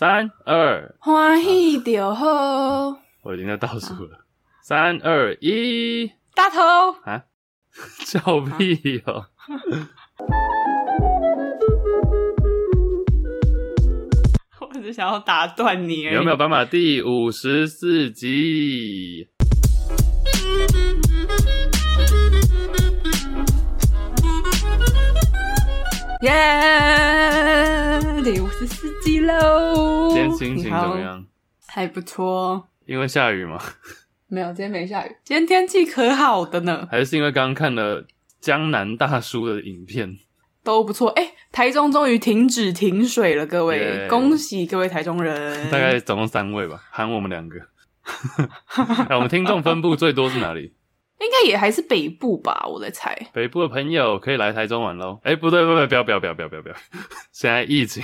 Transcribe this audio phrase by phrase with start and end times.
[0.00, 2.96] 三二，欢喜就好。
[3.20, 4.24] 我已经在倒数了，
[4.62, 6.58] 三二一，大头
[7.04, 7.24] 啊！
[8.06, 9.26] 笑屁哦！
[14.72, 16.14] 我只想要打断你而已。
[16.14, 16.64] 有没有办法？
[16.64, 19.28] 第五十四集。
[26.22, 27.39] 耶、yeah!！
[28.60, 30.10] 十四集喽！
[30.10, 31.24] 今天心情怎么样？
[31.66, 32.68] 还不错。
[32.84, 33.58] 因为下雨吗？
[34.28, 35.16] 没有，今天没下雨。
[35.24, 36.86] 今天天气可好的呢。
[36.90, 38.06] 还是因为刚刚看了
[38.38, 40.18] 江南大叔的影片？
[40.62, 41.08] 都不错。
[41.12, 44.08] 哎、欸，台中终于停止停水了，各位，yeah.
[44.08, 45.70] 恭喜各位台中人。
[45.70, 47.56] 大概总共三位吧，喊我们两个。
[49.08, 50.74] 哎，我们听众分布最多是哪里？
[51.20, 53.14] 应该也还是北部吧，我在猜。
[53.32, 55.20] 北部的朋友可以来台中玩喽。
[55.22, 56.74] 哎、欸，不对，不对，不要，不要，不要，不要，不要，不要！
[57.30, 58.02] 现在疫情，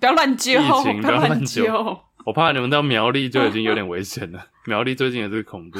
[0.00, 2.00] 不要乱揪，疫情不要乱揪。
[2.24, 4.46] 我怕你们到苗栗就已经有点危险了。
[4.66, 5.78] 苗栗最近也是恐怖，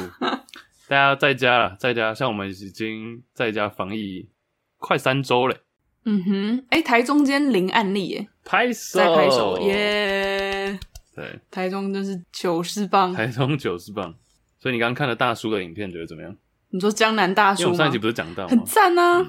[0.87, 2.13] 大家在家了，在家。
[2.13, 4.29] 像我们已经在家防疫
[4.77, 5.57] 快三周了。
[6.05, 10.79] 嗯哼，哎、欸，台中间零案例耶，拍手，再拍手，耶、yeah！
[11.13, 14.15] 对，台中就是九十棒，台中九十棒。
[14.57, 16.33] 所以你刚刚看了大叔的影片，觉得怎么样？
[16.69, 17.65] 你说江南大叔吗？
[17.65, 18.49] 因为我上一集不是讲到吗？
[18.49, 19.27] 很赞啊、嗯！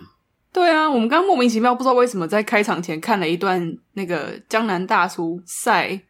[0.52, 6.00] 对啊，我们刚刚莫名其妙不知道为什么在开场前看了一段那个江南大叔赛，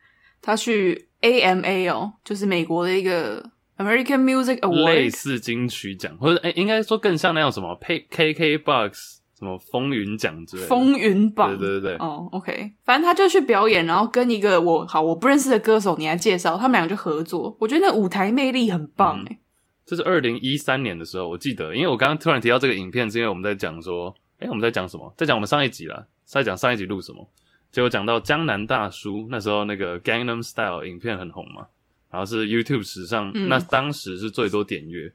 [0.40, 3.44] 他去 AMA 哦，就是美国的一个
[3.76, 8.92] American Music Award，类似金曲奖，或者诶应该说更像那种什么 KKBOX
[9.38, 10.68] 什么风云奖之类的。
[10.68, 11.96] 风云榜，对对对对。
[11.96, 19.22] 哦、oh,，OK，反正他就去表演，然后跟一个我好我不认识的歌手，你来介绍，他们两个就合作，我觉得那舞台魅力很棒
[19.88, 25.10] 这是二零一三年的时候，我记得，因为我刚刚突然提到这个影片，是因为我们在讲说，诶，我们在讲什么？
[25.16, 27.26] 在讲我们上一集啦，在讲上一集录什么？
[27.72, 31.66] 结果讲到江南大叔那时候那个 Gangnam Style 影片很红嘛，
[32.10, 35.10] 然后是 YouTube 史上、嗯、那当时是最多点阅，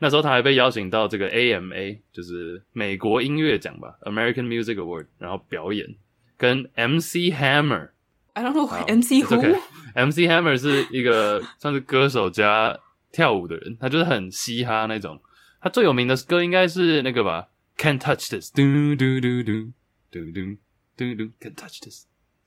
[0.00, 5.94] 那时候他还被邀请到这个 AMA，就是美国音乐奖吧 （American Music Award），然后表演
[6.36, 12.78] 跟 MC Hammer，I don't know MC who，MC Hammer 是一个算是歌手加。
[13.12, 15.20] 跳舞的人，他就是很嘻哈那种。
[15.60, 18.62] 他最有名的歌应该是那个吧，Can't Touch This，嘟
[18.96, 19.72] 嘟嘟嘟
[20.10, 20.54] 嘟嘟
[20.96, 22.04] 嘟嘟，Can't Touch This。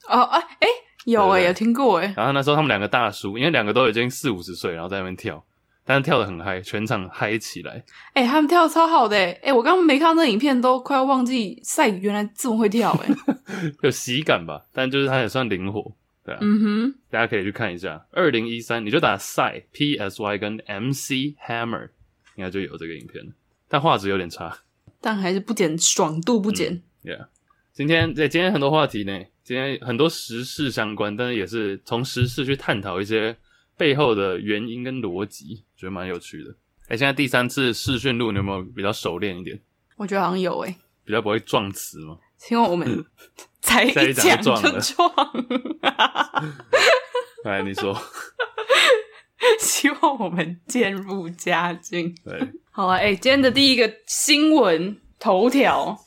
[0.08, 0.68] 哦啊，哎
[1.06, 5.44] 有哎有听过哎然后那时候他们两个大叔，因为两个都已经四五十岁，然后在那边跳，
[5.86, 7.84] 但是跳的很嗨，全场嗨起来。
[8.14, 13.10] 哎他们跳得超好的诶诶我刚刚没看到那影片，都快要忘记赛原来这么会跳哎
[13.84, 14.64] 有喜感吧？
[14.74, 15.94] 但就是他也算灵活。
[16.26, 18.06] 对啊，嗯哼，大家可以去看一下。
[18.12, 21.90] 二零一三，你就打 Psy P S Y 跟 M C Hammer，
[22.36, 23.32] 应该就有这个影片了。
[23.68, 24.56] 但画质有点差，
[25.02, 26.74] 但还是不减爽度不减。
[27.04, 27.28] 嗯、yeah，
[27.74, 33.36] 今天对今天很多话题呢，今天很多时事相关，但是也是从时事去探讨一些
[33.76, 36.52] 背后的原因跟逻辑，觉得蛮有趣的。
[36.84, 39.60] 哎、欸，现在第三次试训录，你有没有比较熟练一点？
[39.98, 42.18] 我觉得好像有诶、欸，比较不会撞词吗？
[42.50, 43.06] 因为我们。
[43.66, 45.10] 才一讲就撞，
[47.46, 47.98] 来你说，
[49.58, 52.14] 希望我们渐入佳境。
[52.26, 52.38] 对，
[52.72, 55.98] 好了，哎、欸，今天的第一个新闻头条，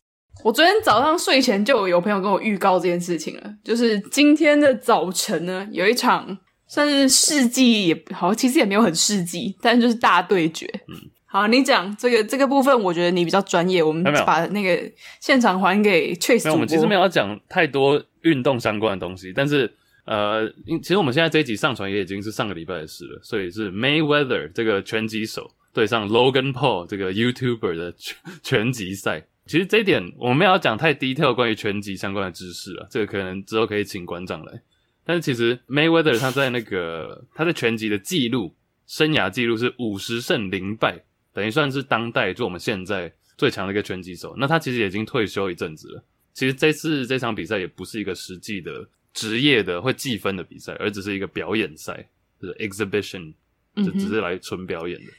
[0.44, 6.36] 我昨天早上睡前就有朋友跟我预告这件事情了，就是今天的早晨呢，有一场
[6.68, 11.10] 算是世纪也好，其实也没有很世纪，但就是大对决，嗯。
[11.36, 13.82] 好，你讲这个这个部分，我觉得你比较专业。
[13.82, 16.50] 我们把那个现场还给 Chase。
[16.50, 19.70] 我们其实没有要讲太多运动相关的东西，但是
[20.06, 29.27] 呃，其实我们现在这一集上传也已经是上个礼拜的事了，所以是 Mayweather 这个拳击手对上 Logan Paul 这个 YouTuber 的拳拳击赛。
[29.44, 34.62] 其实这一点我们没有要讲太 detail 关于拳击相关的知识了，这个可能之后可以请馆长来。
[35.04, 38.54] 但是其实 Mayweather 他在那个他在拳击的记录
[38.86, 41.03] 生涯记录是五十胜零败。
[41.36, 46.03] 等于算是当代就我们现在最强的一个拳击手，那他其实已经退休一阵子了。
[46.33, 52.09] 其实这次这场比赛也不是一个实际的职业的会计分的比赛，而只是一个表演赛，
[52.41, 53.34] 就是 exhibition，
[53.77, 55.12] 就只是来纯表演的。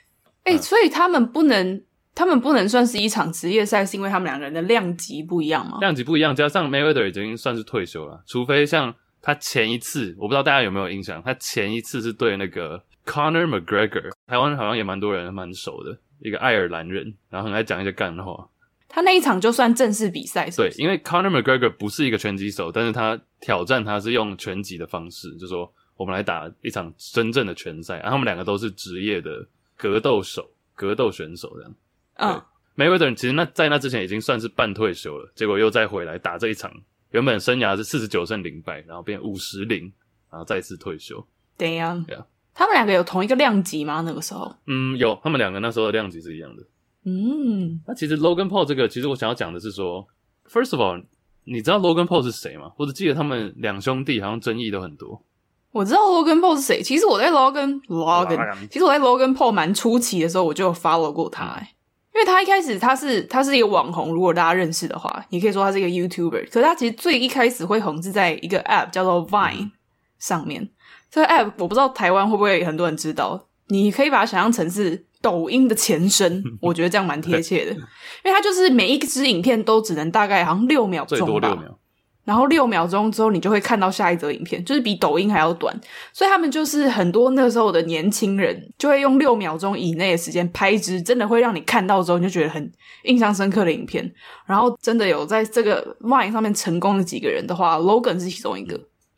[0.45, 1.83] 哎、嗯欸，所以他们不能，
[2.15, 5.77] 他们不能算是一场职业赛，是因为他们两个人的量级不一样吗？
[5.79, 8.91] 量级不一样，加上 Mayweather 已经算是退休了，除非像
[9.21, 18.49] 他前一次我不知道大家有没有印象，他前一次是对那个 Conor McGregor，台湾好像也蛮多人蛮熟的一个爱尔兰人，然后很爱讲一些干话。
[18.89, 31.75] 他那一场就算正式比赛，对，因为 Conor McGregor 不是一个拳击手，但是他挑战他是用拳击的方式，就是说我们来打一场真正的拳赛，然后他们两个都是职业的格斗手、格斗选手这样。
[32.15, 32.41] 嗯
[32.77, 36.71] ，Mayweather 其实那在那之前已经算是半退休了，结果又再回来打这一场。
[37.11, 39.91] 原本生涯是四十九胜零败，然后变五十零，
[40.31, 41.25] 然后再次退休。
[41.57, 42.25] 对呀，对啊，
[42.57, 44.01] 他们两个有同一个量级吗？
[44.03, 44.51] 那个时候？
[44.65, 46.63] 嗯，有，他们两个那时候的量级是一样的。
[47.05, 50.07] 嗯，那其实 Logan Paul 这个，其实我想要讲的是说
[50.49, 51.03] ，First of all，
[51.43, 52.71] 你知道 Logan Paul 是谁吗？
[52.77, 55.23] 我只记得他们两兄弟好像争议都很多。
[55.71, 61.61] 我知道 Logan Paul 是谁，其实我在 Logan Logan，其实我在 Logan Paul 蛮初期的时候我就有 follow 过他，欸。
[61.61, 61.67] 嗯
[62.15, 66.49] 因为他一开始他是他是一个网红，如果大家认识的话，你可以说他是一个 YouTuber。
[66.51, 69.69] 可是他其实最一开始会红是在一个 App 叫做 Vine
[70.17, 70.67] 上面。
[71.09, 77.71] 这个 App 我不知道台湾会不会很多人知道，你可以把它想象成是抖音的前身， 我觉得这样蛮贴切的。
[77.71, 77.79] 因
[78.25, 81.25] 为它就是每一支影片都只能大概好像六秒钟吧。
[81.25, 81.79] 最多六秒。
[82.25, 85.73] 然后六秒钟之后，你就会看到下一则影片，就是比抖音还要短。
[86.11, 92.69] 所以他们就是很多那个时候的年轻人，就会用六秒钟以内的时间拍一支真的会让你看到之后你就觉得很
[93.03, 94.13] 印象深刻的影片。
[94.45, 98.77] 然后真的有在这个 Vine 上面成功的几个人的话，Logan 是其中一个。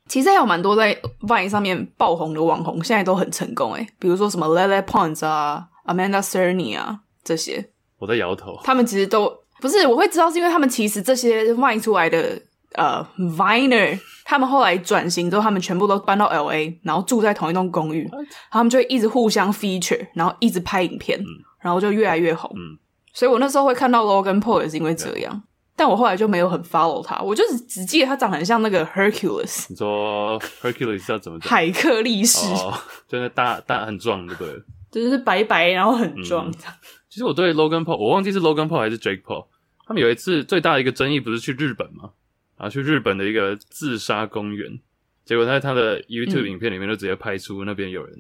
[0.10, 7.70] 其实还有蛮多在 Vine 上面爆红的网红，现在都很成功诶，比如说什么 Lele Pons 啊、Amanda Cerny 啊这些。
[8.00, 8.60] 我在摇头。
[8.64, 12.42] 他们其实都不是，我会知道是因为他们其实这些 Vine 出来的。
[12.74, 18.08] 呃、uh，Viner 他们后来转型之后，他们全部都搬到 LA，然后住在同一栋公寓?
[18.52, 21.26] 他们就会一直互相 feature，然后一直拍影片，嗯、
[21.62, 22.48] 然后就越来越红。
[22.54, 22.78] 嗯、
[23.12, 25.42] 所以我那时候会看到 Logan Paul 也是因为这样.
[25.80, 29.66] 但我后来就没有很 follow 他，我就只只记得他长得很像那个 Hercules。
[29.70, 31.50] 你说 Hercules 要怎么讲？
[31.50, 32.78] 海克力士，哦，
[33.08, 34.62] 就是大大很壮，对不对？
[34.92, 36.50] 就是白白，然后很壮。
[36.50, 36.54] 嗯、
[37.08, 39.48] 其实我对 Logan Paul，我忘记是 Logan Paul 还是 Jake Paul，
[39.88, 42.12] 他们有一次最大的一个争议不是去日本吗？
[42.58, 44.82] 然后去日本的一个自杀公园，
[45.24, 48.14] 结果在他的 YouTube 影片里面就直接拍出那边有人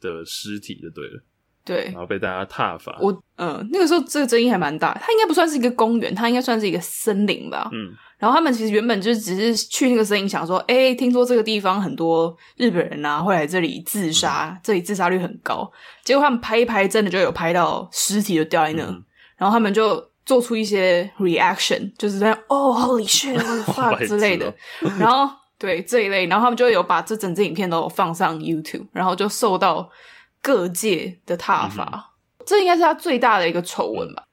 [0.00, 1.20] 的尸体，就对了。
[1.64, 2.96] 对，然后被大家踏伐。
[3.00, 4.92] 我嗯、呃，那个时候这个争议还蛮大。
[5.00, 7.68] 它应该不算是一个公园，它应该算是一个森林吧。
[7.72, 7.90] 嗯。
[8.18, 15.70] 然后他们其实原本就只是去那个森林，想说，哎，听说这个地方很多日本人啊会来这里自杀，嗯、这里自杀率很高。
[16.04, 19.02] 结果他们拍一拍，真的就有拍到尸体就掉在那，嗯、
[19.36, 20.10] 然后他们就。
[20.24, 24.54] 做出一些 reaction，就是这样哦，Holy shit，what the fuck 之类的，
[24.96, 25.28] 然后
[25.58, 29.90] 对这一类，然后他们就有把这整支影片都放上 YouTube，然后就受到
[30.42, 32.10] 各界的踏伐。
[32.44, 34.26] 这应该是他最大的一个丑闻吧。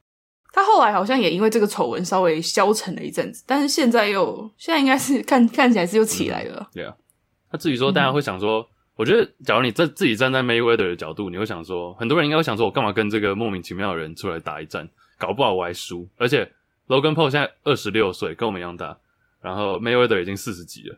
[0.51, 6.67] 他后来好像也因为这个丑闻稍微消沉了一阵子，但是现在又现在应该是 看看起来是又起来了。
[6.73, 7.03] 对啊、嗯，
[7.51, 14.89] 他自己说大家会想说，嗯、我觉得假如你在自己站在 Mayweather 的角度，你会想说，很多人应该会想说，我干嘛跟这个莫名其妙的人出来打一战？
[15.19, 16.51] 搞不好我还输，而且
[16.87, 18.97] Logan Paul 现在二十六岁，跟我们一样大，
[19.41, 20.97] 然后 Mayweather 已经四十几了，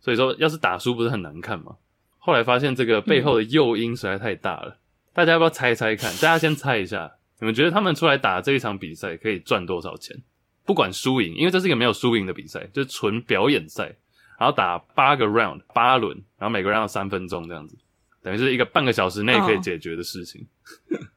[0.00, 1.76] 所以说要是打输不是很难看吗？
[2.20, 4.78] 后来发现这个背后的诱因实在太大了，嗯、
[5.12, 6.12] 大家要不要猜一猜看？
[6.12, 10.16] 大家先猜一下，你们觉得他们出来打这一场比赛可以赚多少钱？
[10.64, 13.96] 不管输赢，因为这是一个没有输赢的比赛，就是纯表演赛，
[14.38, 17.76] 然后打八个 round 八轮，然后每个 round 三分钟这样子，
[18.22, 20.46] 等于是一个半个小时内可以解决的事情。
[20.90, 20.98] 哦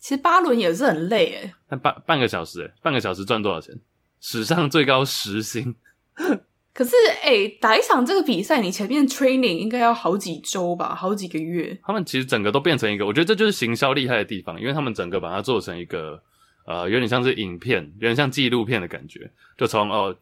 [0.00, 3.74] 其实八轮也是很累诶，那半半个小时诶，半个小时赚多少钱？
[4.20, 5.74] 史上最高时薪。
[6.78, 6.94] 可是
[7.24, 11.76] 诶，打一场这个比赛，你前面 training 应该要好几周吧，好几个月。
[11.82, 16.22] 他们其实整个都变成一个，我觉得这就是行销厉害的地方，因为他们整个把它做成一个
[16.66, 19.28] 呃，有点像是影片，有点像纪录片的感觉。
[19.56, 20.16] 就从哦，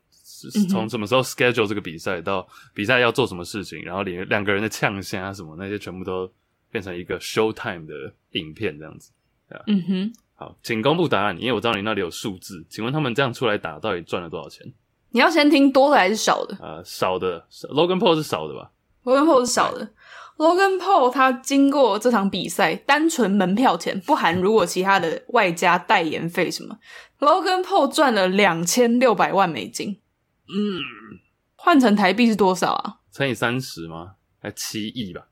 [0.71, 6.27] 从什么时候 schedule 这个比赛到比赛要做什么事情，然后连两个人的呛声什么那些，全部都
[6.71, 7.93] 变成一个 show time 的
[8.31, 9.13] 影片这样子。
[9.51, 12.65] 啊、嗯哼，好，请公布答案，因为我知道你那里有数字。
[12.71, 14.67] 请问他们这样出来打，到底赚了多少钱？
[15.17, 16.55] 你要先听多的还是少的？
[16.61, 18.71] 呃，少的，Logan Paul 是少的吧
[19.05, 19.89] ？Logan Paul 是少的。
[20.37, 26.77] Logan Paul 他经过这场比赛，单纯门票钱不含如果其他的外加代言费什么
[27.21, 29.99] ，Logan Paul 赚了两千六百万美金。
[30.49, 30.83] 嗯，
[31.55, 32.97] 换成台币是多少啊？
[33.11, 34.17] 乘以三十吗？
[34.39, 35.29] 还七亿吧？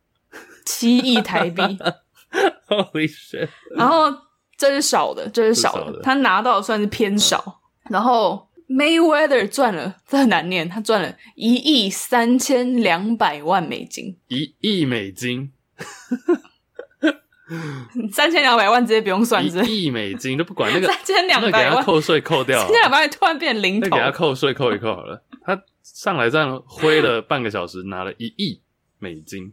[0.65, 1.61] 七亿台币。
[2.69, 3.51] Holy shit！
[3.77, 4.11] 然后
[4.57, 7.61] 这是少的，这是少的，少的他拿到的算是偏少。
[7.85, 14.17] 嗯、然后 Mayweather 赚了，这很难念，他赚了一亿三千两百万美金。
[14.29, 15.53] 一亿美金，
[18.11, 25.23] 三千两百万直接不用算，一亿美金都不管那个 三千两百万，那给他扣税扣掉，三千两百万突然变零头，那给他扣税扣一扣好了。
[25.45, 28.61] 他上来这样挥了半个小时，拿了一亿
[28.99, 29.53] 美金。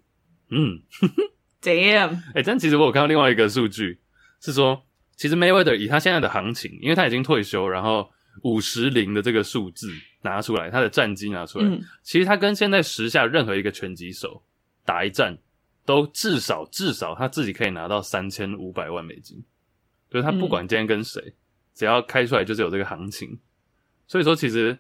[0.49, 0.79] 嗯，
[1.61, 2.17] Damn！
[2.33, 3.99] 哎，但其实我有看到另外一个数据，
[4.41, 4.83] 是说，
[5.17, 8.09] 其实 Mayweather 以他现在的行情，因为他已经退休，然后
[8.43, 14.41] 五十零的这个数字拿出来，他的战绩拿出来，嗯、其实他跟现在时下任何一个拳击手
[14.85, 15.37] 打一战，
[15.85, 19.43] 都至少至少他自己可以拿到三千五百万美金。
[20.09, 21.33] 就是他不管今天跟谁，嗯、
[21.73, 23.39] 只要开出来就是有这个行情。
[24.07, 24.77] 所以说，其实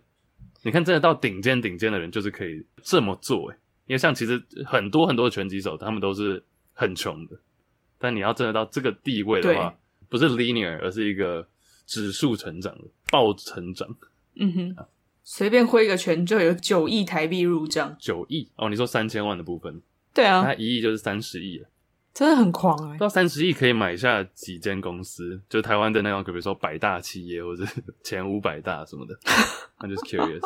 [0.61, 3.57] 你看，真的到顶尖顶尖的人，就是可以这么做诶。
[3.87, 6.43] 因为像其实很多很多的拳击手，他们都是
[6.73, 7.39] 很穷的。
[7.97, 9.73] 但你要真的到这个地位的话，
[10.09, 11.47] 不是 linear，而是一个
[11.91, 13.85] 指数成长了暴成长。
[14.35, 14.85] 嗯哼，
[15.25, 17.93] 随、啊、便挥一个拳就有九亿台币入账。
[17.99, 19.81] 九亿哦，你说三千万的部分？
[20.13, 21.67] 对啊，他一亿就是三十亿了。
[22.13, 22.97] 真的很狂哎、欸！
[22.97, 27.65] 到三十亿可以买下几间公司，就台湾的那种，比如说百大企业或者
[28.05, 29.13] 前五百大什么的。
[29.79, 30.39] I'm just curious，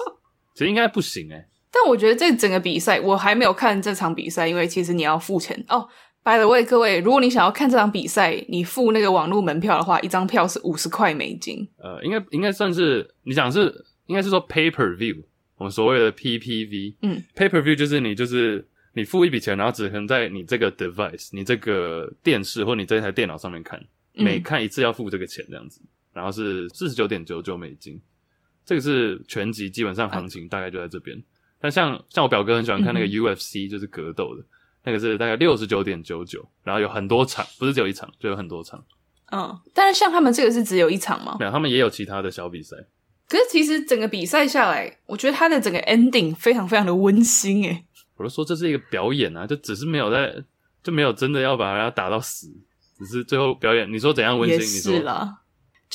[0.55, 1.47] 其实应该不行哎、欸。
[1.71, 5.87] 但我觉得这整个比赛，我还没有看这场比赛，因为其实你要付钱哦。
[6.25, 11.67] Oh, by the way，各位，如果你想要看这场比赛，你付那个网络门票的话，一张票是五十块美金。
[11.77, 15.23] 呃，应该应该算是你讲是应该是说 pay per view，
[15.57, 16.95] 我们所谓的 PPV。
[17.01, 18.67] 嗯，pay per view 就是你就是。
[18.97, 23.77] 你付一笔钱，然后只能在你这个 device、你这个电视或你这台电脑上面看，
[24.13, 28.01] 每看一次要付这个钱这样子，嗯、然后是四十九点九九美金，
[28.65, 31.21] 这个是全集基本上行情大概就在这边。
[31.59, 34.47] 但像像我表哥很喜欢看那个 UFC，就是格斗的，嗯、
[34.85, 38.83] 那个是大概六十九点九九，然后有很多场，不是只有一场，就有很多场。
[39.31, 41.35] 嗯，但是像他们这个是只有一场吗？
[41.39, 42.75] 没有，他们也有其他的小比赛。
[43.27, 47.83] 可是其实整个比赛下来，我觉得他的整个 ending 非常非常的温馨诶。
[48.17, 50.31] 我就说这是一个表演啊，就只是没有在，
[50.83, 52.47] 就没有真的要把人家打到死，
[52.99, 53.91] 只是最后表演。
[53.91, 54.59] 你说怎样温馨？
[54.59, 55.39] 也是啦，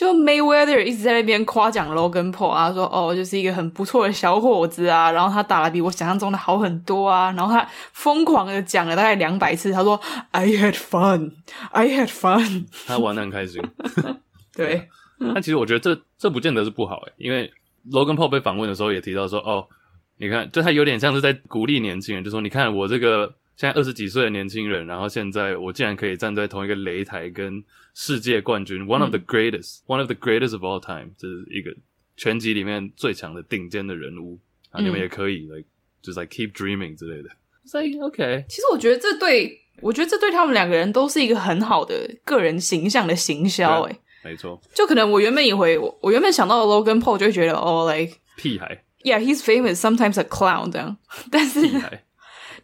[0.00, 11.32] 就 Mayweather 一直在那边夸奖 Logan Paul 啊，说哦，就是一个很不错的小伙子啊，然后他打的比我想象中的好很多啊，然后他疯狂的讲了大概两百次，他说 I had fun,
[11.72, 13.62] I had fun， 他玩的很开心。
[14.56, 14.88] 对，
[15.34, 17.52] 但其实我觉得这这不见得是不好诶，因为
[17.90, 19.66] Logan Paul 被访问的时候也提到说哦。
[20.22, 27.62] 你看，就他有点像是在鼓励年轻人，就说：“你看我这个现在二十几岁的年轻人，然后现在我竟然可以站在同一个擂台，跟
[27.92, 31.70] 世界冠军、嗯、one of the greatest，one of the greatest of all time，这是一个
[32.16, 34.38] 拳击里面最强的顶尖的人物
[34.70, 34.80] 啊！
[34.80, 35.68] 你们也可以、嗯、like
[36.00, 37.28] 就是 like keep dreaming 之类的。
[37.66, 43.82] 所以 OK，其实我觉得这对我觉得这对他们两个人都是一个很好的个人形象的行销。
[43.82, 49.76] 诶没错，就可能我原本以为我我原本想到的 Logan Paul 就会觉得哦，like 屁孩。” Yeah, he's famous.
[49.76, 50.96] Sometimes a clown 这样，
[51.30, 51.60] 但是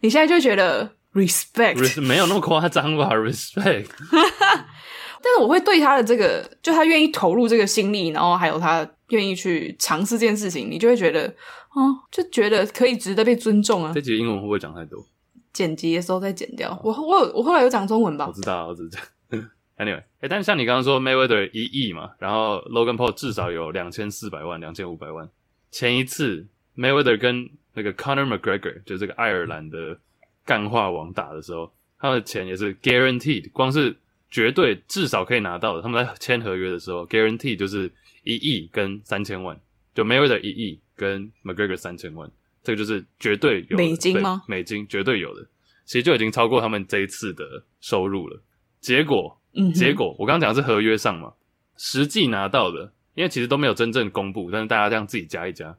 [0.01, 3.11] 你现在就觉得 respect 没有那么夸张吧？
[3.17, 11.27] respect， 但是我会对他的这个，就他愿意投入这个心力，然后还有他愿意去尝试这件事情，你就会觉得，
[11.75, 13.93] 哦，就觉得可以值得被尊重啊。
[13.95, 15.05] 这集英文会不会讲太多？
[15.53, 16.79] 剪辑的时候再剪掉。
[16.85, 18.27] 我我有我后来有讲中文吧？
[18.27, 19.07] 我知道，我只是这样。
[19.79, 25.29] Anyway，哎，但是像你刚刚说 Mayweather 一亿嘛，然后 Logan Paul 至少有两千四百万、两千五百万。
[25.71, 29.97] 前一次 Mayweather 跟那个 Conor McGregor 就这个爱尔兰的
[30.45, 33.95] 干化王打的时候，他的钱也是 guaranteed，光是
[34.31, 35.83] 绝对至少可以拿到的。
[35.83, 37.93] 他们在签合约的时候，guaranteed 就是
[38.25, 39.57] 一亿跟三千万，
[39.95, 42.29] 就 Mayweather 一亿跟 McGregor 三千万，
[42.65, 43.77] 这个就是绝对有的。
[43.77, 44.43] 美金吗？
[44.49, 45.47] 美金绝对有的，
[45.85, 48.43] 其实就已经超过他们这一次的收入了。
[48.81, 51.35] 结果，嗯、结果我刚刚讲的是合约上嘛，
[51.77, 52.93] 实际拿到的。
[53.15, 55.75] 因为其实都没有真正公布，但是大家这样自己加一加，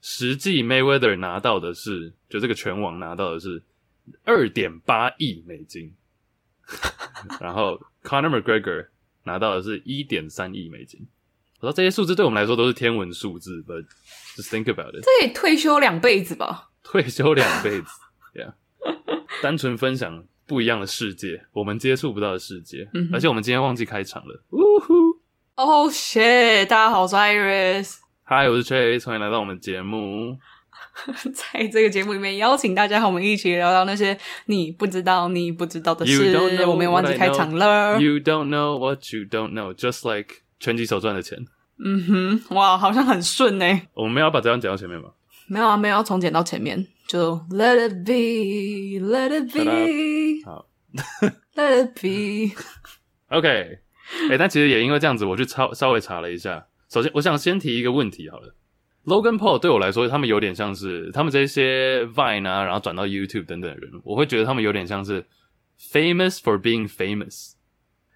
[0.00, 3.62] 实际 Mayweather 拿到的是，就这个拳王拿到的是
[4.24, 5.94] 二点八亿美金，
[7.40, 8.86] 然后 Conor McGregor
[9.24, 11.06] 拿到的是一点三亿美金。
[11.60, 13.84] 我说这些数字对我们来说都是天文数字，but
[14.34, 16.70] just think about it，这可以退休两辈子吧？
[16.82, 17.86] 退休两辈子，
[18.34, 18.54] Yeah，
[19.42, 25.20] 单纯分享不一样的世界，我们接触不到的世界，嗯、而且我们今天忘记开场了，呜呼。
[25.56, 26.64] Oh shit！
[26.66, 27.99] 大家好，我是 Iris。
[28.32, 30.38] Hi，我是 Chase，欢迎来到我们节目。
[31.34, 36.38] 在这个节目里面，邀请大家和我们一起聊聊那些你不知道、你不知道的事。
[36.64, 38.00] 我们忘记开场了。
[38.00, 41.44] You don't know what you don't know，just like 拳击手赚的钱。
[41.84, 43.66] 嗯哼，哇，好像很顺呢。
[43.94, 45.10] 我们没有把这段剪到前面吗？
[45.48, 50.68] 没有啊，没有要重剪到前面，就 Let it be，Let it be，好
[51.56, 52.54] ，Let it be。
[53.36, 53.48] OK。
[53.48, 56.66] 诶、欸、但其实也因为这样子，我去抄稍微查了一下。
[56.92, 58.54] 首先，我想先提一个问题好了。
[59.04, 65.24] Logan Paul 对我来说，他们有点像是他们这些 Vine 啊，然后转到 YouTube 等等的人，我会觉得他们有点像是
[65.78, 67.52] famous for being famous，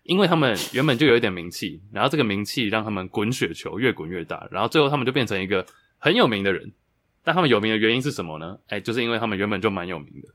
[0.02, 5.64] 因为他们原本就有一点名气，然后这个名气让他们滚雪球越滚越大，然后最后他们就变成一个
[5.98, 6.72] 很有名的人。
[7.22, 8.58] 但他们有名的原因是什么呢？
[8.66, 10.28] 哎，就是因为他们原本就蛮有名的，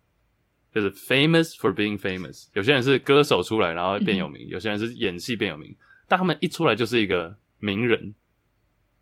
[0.74, 2.48] 就是 famous for being famous。
[2.54, 5.76] 有些人是歌手出来然后变有名，有些人是演戏变有名，
[6.08, 8.16] 但他们一出来就是一个名人。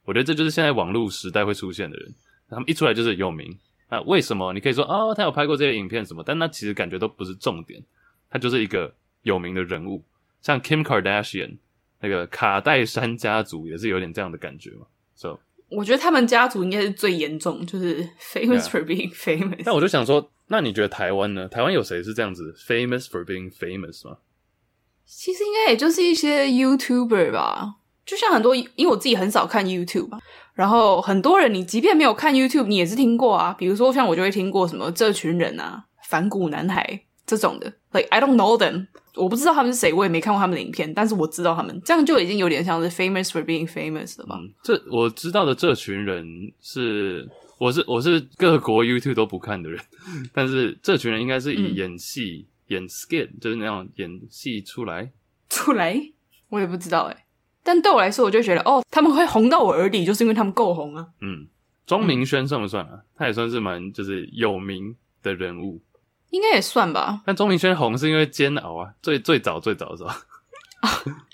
[0.07, 2.15] 我觉得这就是现在网络时代会出现的人，
[2.49, 3.55] 他们一出来就是有名。
[3.89, 4.53] 那为什么？
[4.53, 7.83] 你可以说哦，他有拍过这些影片什么，但那其实感觉都不是重点，
[8.29, 10.01] 他就是一个有名的人物，
[10.41, 11.57] 像 Kim Kardashian
[11.99, 14.85] 那个卡戴珊家族也是有点这样的感觉嘛。
[15.13, 19.63] So，我觉得他们家族应该是最严重，就是 famous for being famous。
[19.65, 21.49] 但我就想说，那你觉得台湾呢？
[21.49, 24.19] 台湾有谁是这样子 famous for being famous 吗？
[25.05, 27.75] 其实应该也就是一些 YouTuber 吧，
[28.07, 30.17] 就像很多，因为我自己很少看 YouTube 吧。
[30.55, 33.53] 然后很多人，你即便没有看 YouTube，你也是听过啊。
[33.59, 37.71] 比如说像我就会听过什么这群人啊，反骨男孩这种的。
[37.91, 44.35] Like I don't know them，我不知道他们是谁，我也没看过他们的影片，但是我知道他们，这样就已经有点像是 famous for being famous 了吧？
[44.39, 46.25] 嗯、这我知道的这群人
[46.59, 47.27] 是，
[47.59, 49.79] 我是我是各国 YouTube 都不看的人，
[50.33, 55.11] 但是这群人应该是以演戏、嗯、演 skit，就是那样演戏出来
[55.49, 55.99] 出来，
[56.49, 57.23] 我也不知道哎、欸。
[57.67, 61.05] 但对我来说，我就觉得哦，他们会红到我耳里，就是因为他们够红啊。
[61.19, 61.45] 嗯，
[61.85, 62.91] 钟明轩算不算啊？
[62.93, 65.81] 嗯、他也算是蛮就是有名的人物，
[66.29, 67.21] 应该也算吧。
[67.25, 70.89] 但钟明轩红是因为煎熬啊，最最早最早的时候啊，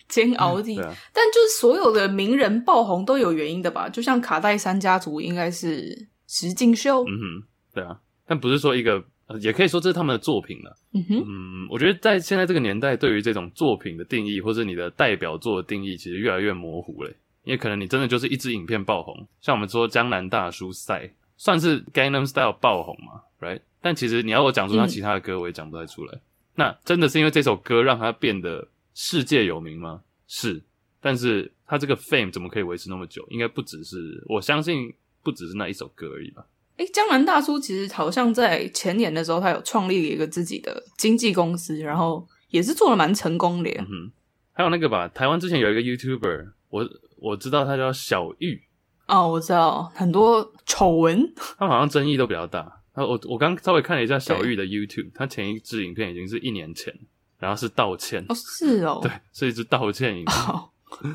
[0.07, 0.63] 煎熬的。
[0.63, 0.91] 对啊。
[1.13, 3.87] 但就是所有的名人爆红都有原因的吧？
[3.87, 7.03] 就像卡戴珊家族应该是石敬秀。
[7.03, 7.99] 嗯哼，对啊。
[8.25, 9.05] 但不是说一个。
[9.39, 10.77] 也可以说这是他们的作品了。
[10.93, 17.09] 嗯哼，嗯，我觉得在现在这个年代，对于这种作品的定义，或者你的代表作的定义，其实越来越模糊了。
[17.43, 23.59] 因为可能你真的就是一支影片爆红，像我们说江南大叔赛，算是 Gangnam Style 爆红嘛，right？
[23.81, 26.15] 但其实你要我讲出他其他的歌，我也讲不太出来。
[26.15, 26.21] 嗯。
[26.55, 30.01] 那真的是因为这首歌让他变得世界有名吗？
[30.27, 30.61] 是，
[31.01, 33.25] 但是他这个 fame 怎么可以维持那么久？
[33.29, 36.45] 应该不只是，我相信不只是那一首歌而已吧。
[36.77, 43.69] 诶，江南大叔其实好像在前年的时候，他有创立了一个自己的经纪公司，然后也是做的蛮成功的。
[43.77, 44.11] 嗯哼，
[44.53, 48.63] 还有那个吧，台湾之前有一个 YouTuber，我我知道他叫小玉。
[49.07, 52.81] 哦，我知道很多丑闻， 他们好像争议都比较大。
[52.95, 56.91] 那我我刚稍微看了一下小玉的 YouTube，他前一支影片已经是一年前，
[57.37, 58.25] 然后是道歉。
[58.29, 60.37] 哦，是哦， 对，是一支道歉影片。
[60.47, 60.69] 哦、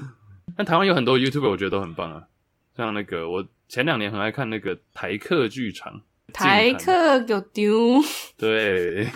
[0.56, 2.28] 但台湾有很多 YouTuber，我觉得都很棒啊，
[2.76, 3.44] 像那个我。
[3.68, 6.00] 前两年很爱看那个台客剧场，
[6.32, 8.00] 台客有丢，
[8.38, 9.06] 对，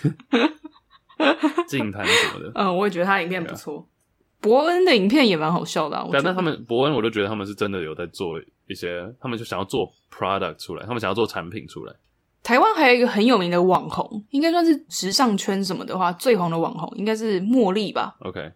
[1.67, 3.89] 净滩什么的，嗯，我也觉得他影片不错。
[4.41, 11.95] 伯恩的影片也蛮好笑的，啊，但但他们伯恩，我都觉得他们是真的有在做一些，他们就想要做 product 出来，他们想要做产品出来。
[12.43, 18.51] 台湾还有一个很有名的网红，应该算是时尚圈什么的话最红的网红，应该是茉莉吧？OK，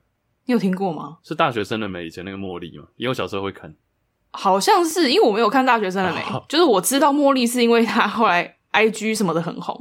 [0.46, 1.18] 你有听过吗？
[1.22, 3.72] 是大学生的没，以前那个茉莉嘛，因为我小时候会看。
[4.37, 6.42] 好像是，因为我没有看大学生了没，oh.
[6.49, 9.75] 就是我知道茉莉是因为她后来 IG 什么的很红，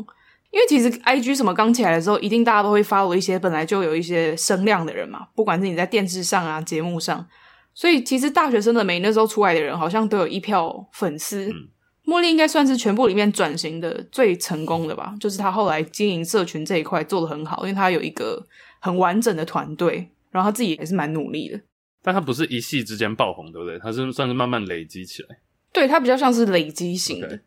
[0.52, 7.28] 因为其实 IG 什么刚起来的时候，一定大家都会 follow 一些本来就有一些声量的人嘛，不管是你在电视上啊节目上，
[7.74, 11.48] 所以其实大学生的美那时候出来的人好像都有一票粉丝。
[11.48, 11.68] 嗯、
[12.06, 18.42] 茉莉应该算是全部里面转型的最成功的吧，就是她后来经营社群这一块做得很好，因为她有一个
[18.80, 21.60] 很完整的团队，然后她自己也是蛮努力的。
[22.06, 23.80] 但它不是一夕之间爆红，对不对？
[23.80, 25.40] 它是算是慢慢累积起来。
[25.74, 27.36] 对，它比较像是累积型的。
[27.36, 27.40] Okay.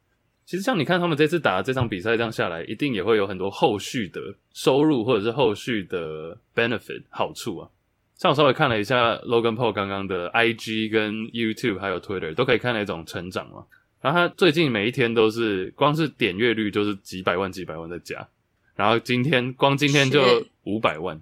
[0.44, 4.20] 其实像你看他们这次打的这场比赛这样下来，一定也会有很多后续的
[4.52, 7.68] 收入或者是后续的 benefit 好处啊。
[8.16, 13.64] 像我稍微看了一下 Logan Paul 刚刚的 IG 跟 YouTube 还有 Twitter 都可以看那种成长嘛。
[14.00, 18.26] 然后他最近每一天都是光是点阅率就是几百万几百万在加，
[18.74, 21.20] 然后今天光今天就五百万。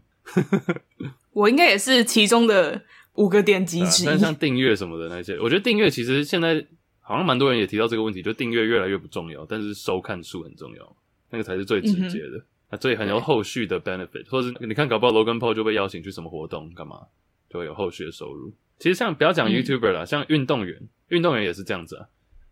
[1.35, 2.81] 我应该也是其中的。
[3.17, 6.65] 五个点击之一，但像订阅什么的那些，我觉得订阅其实现在
[7.01, 10.97] 好像蛮多人也提到这个问题，就订阅越来越不重要，但是收看数很重要，
[11.31, 12.45] 那个才是最直接的。
[12.71, 16.99] 那所以很有后续的 benefit，或者是你看搞不好 Logan Paul 就被邀请去什么活动干嘛，
[17.49, 18.53] 就会有后续的收入。
[18.79, 20.77] 其实像不要讲 YouTuber 啦，嗯、像运动员，
[21.09, 22.07] 运动员也是这样子啊。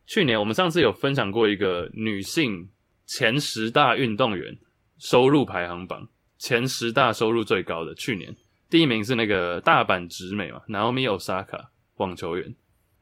[0.07, 2.68] 去年我们上次有分享过一个女性
[3.07, 4.57] 前十大运动员
[4.98, 8.35] 收入排行榜，前十大收入最高的，去年。
[8.75, 11.67] 第一名是那个大阪直美嘛，Naomi Osaka
[11.99, 12.53] 网球员。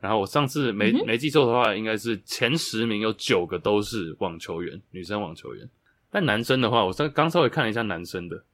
[0.01, 5.67] 然后我上次没、嗯、没记错的话，应该是前十名有九个都是网球员，女生网球员。
[6.11, 8.45] 但男生的话，我刚刚稍微看了一下男生的，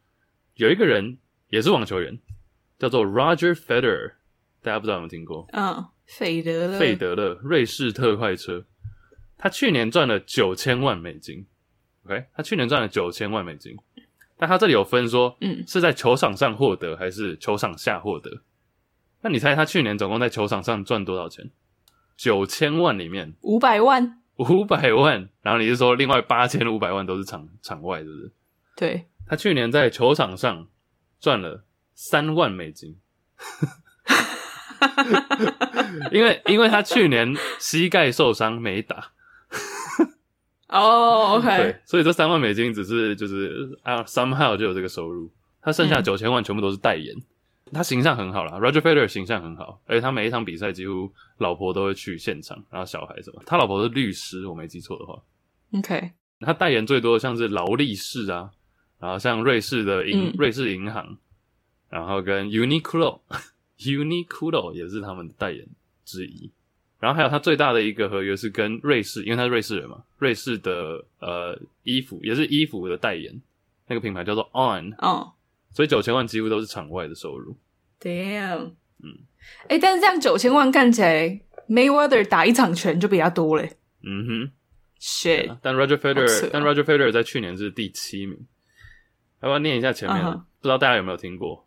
[0.54, 2.16] 有一个人也是网球员，
[2.78, 4.12] 叫做 Roger Federer，
[4.62, 5.44] 大家不知道有没有听过？
[5.54, 8.64] 嗯、哦，费德勒，费德勒，瑞士特快车。
[9.36, 11.44] 他去年赚了九千万美金。
[12.04, 13.76] OK，他去年赚了九千万美金。
[14.38, 18.42] 但他这里有分说，嗯，是在球场上获得还是球场下获得？
[19.20, 21.50] 那你猜他去年总共在球场上赚多少钱？
[22.16, 28.32] 九千万里面，五百万，五百万，然后你是说另外八千五百万都是场场外，是不是？
[28.76, 30.68] 对，他去年在球场上
[31.20, 32.96] 赚了三万美金，
[36.12, 39.10] 因为因为他去年膝盖受伤没打。
[40.68, 45.28] 哦、oh，OK，对，所以这三万美金只是就是啊，somehow 就有这个收入，
[45.60, 47.16] 他剩下九千万全部都是代言。
[47.16, 47.22] 嗯
[47.70, 55.22] 他形象很好啦，Roger Federer 形象很好，而且他每一场比赛几乎老婆都会去现场，然后小孩什么，他老婆是律师，我没记错的话。
[55.78, 58.50] OK，他代言最多的像是劳力士啊，
[58.98, 61.18] 然后像瑞士的银、嗯、瑞士银行，
[61.90, 65.68] 然后跟 Uniqlo，Uniqlo 也是他们的代言
[66.06, 66.50] 之一。
[67.00, 73.40] 然后还有他最大的一个合约是跟瑞士，因为他是瑞士人嘛，瑞士的呃衣服也是衣服的代言，
[73.86, 74.92] 那个品牌叫做 On。
[74.98, 75.32] 哦。
[75.70, 77.56] 所以九千万几乎都是场外的收入。
[78.00, 79.18] Damn，嗯，
[79.64, 83.76] 哎、欸，但是这样九千万看起来，Mayweather 打一场拳就比较多嘞。
[84.02, 84.50] 嗯哼
[84.98, 85.56] ，Shit。
[85.62, 88.36] 但 Roger Federer，、哦、但 Roger Federer 在去年是第七名。
[89.40, 90.36] 要不要念一下前面？Uh -huh.
[90.38, 91.64] 不知道大家有没有听过？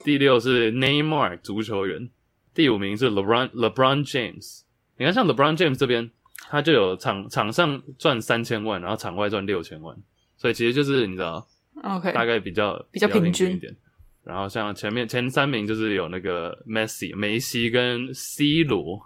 [0.00, 2.10] 第六是 Neymar 足球员，
[2.52, 4.62] 第五名是 LeBron LeBron James。
[4.96, 6.10] 你看，像 LeBron James 这边，
[6.48, 9.96] 他就有场场上赚三千万，然后场外赚六千万，
[10.36, 11.46] 所以其实就是你知道。
[11.82, 13.74] OK，大概比较比较平均一点。
[14.22, 19.02] 然后像前面前三名就是有那个 Messi 梅西跟 C 罗，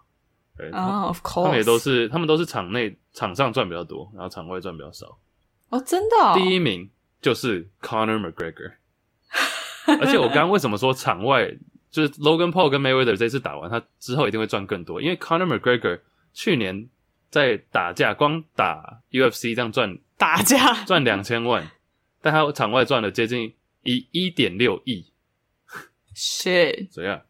[0.57, 5.19] 对啊，Of course，他们也都是他们都是场内场上赚比较多，然后场外赚比较少。
[5.71, 6.35] 哦，真的哦？
[6.37, 6.89] 第一名
[7.21, 8.75] 就是 Conor McGregor，
[10.01, 11.51] 而且我刚刚为什么说场外
[11.99, 15.99] 就是 Logan Paul 跟 Mayweather 这次打完，他之后一定会赚更多，因为 Conor McGregor
[16.33, 16.89] 去年
[17.29, 21.69] 在打架，光打 UFC 这样赚打架赚两千万。
[22.21, 25.07] 但他场外赚了接近一一点六亿，
[26.15, 27.21] 是，怎样？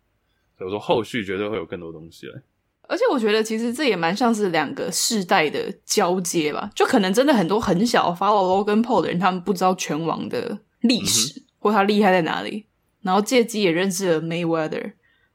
[0.58, 2.34] 所以我说后续绝对会有更多东西来。
[2.82, 12.64] 而且我觉得其实这也蛮像是两个世代的交接吧，就可能真的很多很小 follow Logan Paul 的人，他们不知道拳王的历史、嗯、或他厉害在哪里，
[13.02, 14.92] 然后借机也认识了 Mayweather。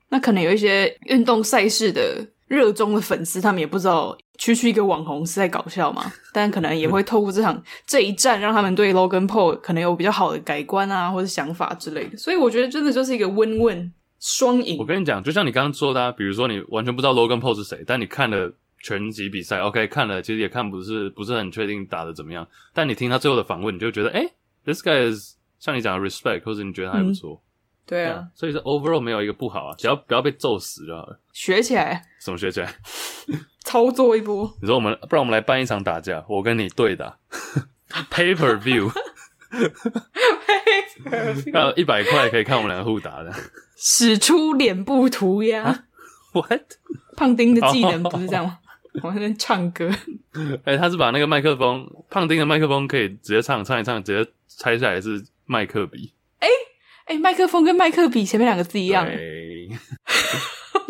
[0.10, 4.18] 那可能有一些运动赛事的热衷的粉丝，他们也不知道。
[4.40, 6.12] 区区一个网红是在搞笑嘛？
[6.34, 12.18] 但可能也会透过这场这一战，让他们对 Logan Paul 可能有比较好的改观啊，或者想法之类的。
[12.18, 14.78] 所以我觉得真的就是一个 win-win 双赢。
[14.80, 24.28] 我跟你讲，就像你刚刚说的啊，比如说你完全不知道 Logan Paul 是谁，但你看了拳击比赛，OK，看了其实也看不是不是很确定打的怎么样，但你听他最后的访问，你就觉得哎
[24.66, 27.40] ，this guy is 像你讲的 respect，或者你觉得他还不错。
[27.86, 31.20] 对啊，所以说 overall 没有一个不好啊，只要不要被揍死就好了。
[31.34, 32.02] 学起来？
[32.24, 32.74] 怎么学起来？
[33.66, 34.52] 操作一波。
[34.62, 37.18] 你说我们，不然我们来办一场打架，我跟你对打
[38.10, 38.92] ，pay per view，
[41.54, 43.34] 要一百块可以看我们两个互打的。
[43.76, 45.84] 使出脸部涂鸦、啊、
[46.34, 46.62] ？What？
[47.18, 48.60] 胖丁的技能不是这样吗？
[49.02, 49.90] 我在唱歌。
[50.64, 56.14] 哎、欸，他是把那个麦克风，胖丁的麦克风可以直接唱唱一唱，直接拆下来是麦克笔。
[57.06, 59.08] 哎、麦克风跟麦克笔前面两个字一样。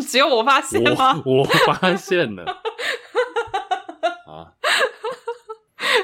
[0.08, 1.22] 只有我发现吗？
[1.26, 2.44] 我，我发现了。
[4.28, 4.54] 啊，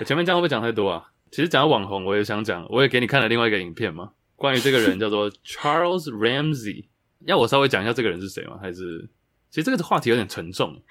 [0.06, 1.12] 前面这样会不会讲太多啊？
[1.32, 6.86] 其实讲到网红，我也想讲，我也给你看了另外一个影片嘛，关于这个人叫做 Charles Ramsey。
[7.26, 8.58] 要我稍微讲一下这个人是谁吗？
[8.62, 9.10] 还是
[9.50, 10.82] 其实这个话题有点沉重。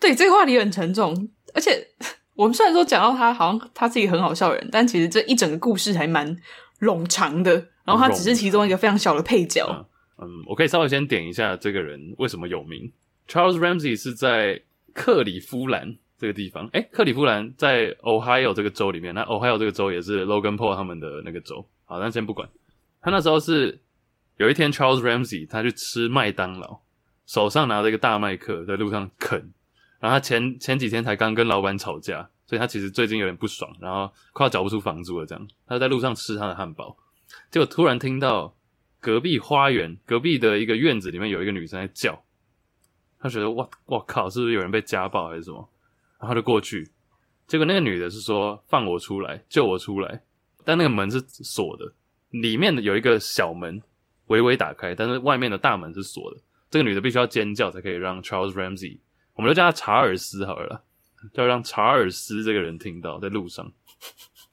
[0.00, 1.86] 对，这个话题有点沉重，而且
[2.34, 6.36] 我们虽然说讲到他好像他是一个很好笑的人，但其实这一整个故事还蛮
[6.80, 7.68] 冗长的。
[7.84, 9.86] 然后他只是其中一个非常小的配角。
[10.18, 12.90] 嗯，我可以稍微先点一下这个人为什么有名。
[13.28, 14.62] Charles Ramsey 是在
[14.94, 19.14] 克里夫兰这个地方，诶，克里夫兰在 Ohio 这个州里面。
[19.14, 21.64] 那 Ohio 这个州也是 Logan Paul 他们的那个州。
[21.84, 22.48] 好，那先不管。
[23.02, 23.78] 他那时候是
[24.38, 26.80] 有一天 Charles Ramsey 他去吃麦当劳，
[27.26, 29.52] 手上拿着一个大麦克在路上啃。
[30.00, 35.26] 然后他前前几天才刚跟老板吵架，所以他其实最近有点不爽，然后快要缴不出房租了。
[35.26, 36.96] 这样，他在路上吃他的汉堡。
[37.50, 38.56] 结果突然听到
[39.00, 42.22] 隔壁花园、隔壁的一个院子里面有一个女生在叫，
[43.18, 45.68] 他觉得哇哇靠，是不是有人被家暴还是什么？
[46.18, 46.88] 然后他就过去，
[47.46, 50.22] 结果那个女的是说放我出来，救我出来，
[50.64, 51.92] 但那个门是锁的，
[52.30, 53.82] 里面的有一个小门
[54.28, 56.40] 微微打开，但是外面的大门是锁的。
[56.70, 58.98] 这个女的必须要尖叫才可以让 Charles Ramsey，
[59.34, 60.82] 我们就叫他查尔斯好了，
[61.34, 63.72] 要让查尔斯这个人听到，在路上，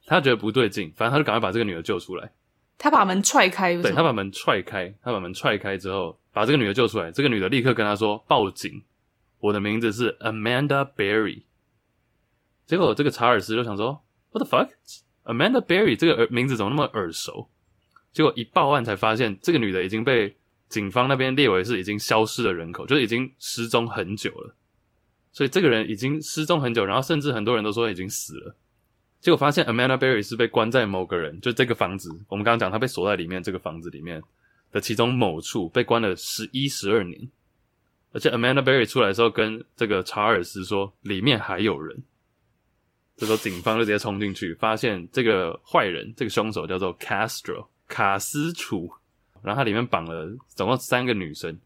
[0.05, 2.31] 他觉得不对劲，反正他就赶快把这个女的救出来。
[2.77, 7.11] 他把门踹开，对，他把门踹开，他把门踹开之后，把这个女的救出来。
[7.11, 8.83] 这个女的立刻跟他说：“报警，
[9.39, 11.43] 我的名字是 Amanda Berry。”
[12.65, 17.49] 结果这个查尔斯就想说：“What the fuck？Amanda Berry 这个名字怎么那么耳熟？”
[18.11, 20.35] 结果一报案才发现，这个女的已经被
[20.67, 24.55] 警方那边列为是已经消失的人口，就是已经失踪很久了。
[25.33, 28.55] 所以这个人已经失踪很久，然后甚至很多人都说已经死了。
[29.19, 34.21] 结果发现 Amanda Berry 是被关在某个人，就这个房子，我们刚刚讲他被锁在里面这个房子里面
[34.71, 37.29] 的其中某处被关了十一十二年，
[38.11, 42.03] 而且 Amanda Berry 出来的时候跟这个查尔斯说里面还有人，
[43.15, 48.91] 这时候警方就直接冲进去，发现这个坏人这个凶手叫做 Castro 卡斯楚，
[49.41, 51.57] 然后他里面绑了总共三个女生，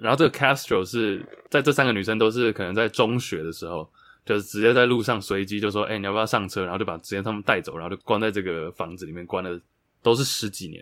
[0.00, 3.88] 然后这个 Castro 是在这三个女生都是可能在中学的时候。
[4.22, 9.58] 就是直接在路上随机就说：“哎、欸，你要不要上车？”然后就把直接他们带走，然后就关在这个房子里面，关了
[10.02, 10.80] 都是十几年。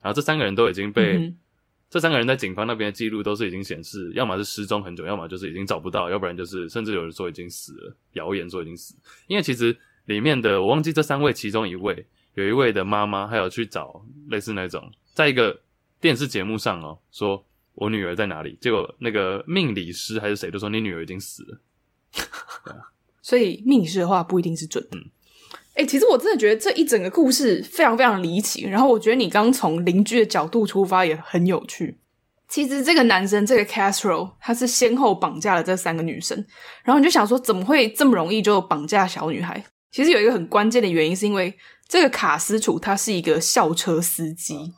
[0.00, 1.36] 然后这三个人都已经被、嗯、
[1.90, 8.94] 这三个人在警方那边的记录都是已经显示，要么是失踪很久，要么就是已经找不到，要不然就是甚至有人说已经死了，谣言说已经死。
[9.26, 9.76] 因为其实
[10.06, 14.00] 里面的我忘记这三位其中一位，有一位的妈妈还有去找
[14.30, 15.58] 类似那种，在一个
[16.00, 17.44] 电视节目上哦，说
[17.76, 18.58] 我女儿在哪里？
[18.60, 21.60] 结果那个命理师还是谁都说你女儿已经死了。
[23.22, 24.98] 所以命理师的话不一定是准的。
[25.74, 28.64] 哎、欸，其实我真的觉得这一整个故事非常非常离奇。
[28.64, 31.98] 然后我觉得你刚从邻居的角度出发也很有趣。
[32.48, 36.46] 其实这个男生这个 Castro 他是先后绑架了这三个女生，
[36.84, 39.62] 然后你就想说怎么会这么容易就绑架小女孩？
[39.90, 41.52] 其实有一个很关键的原因，是因为
[41.88, 44.72] 这个卡斯楚他是一个校车司机。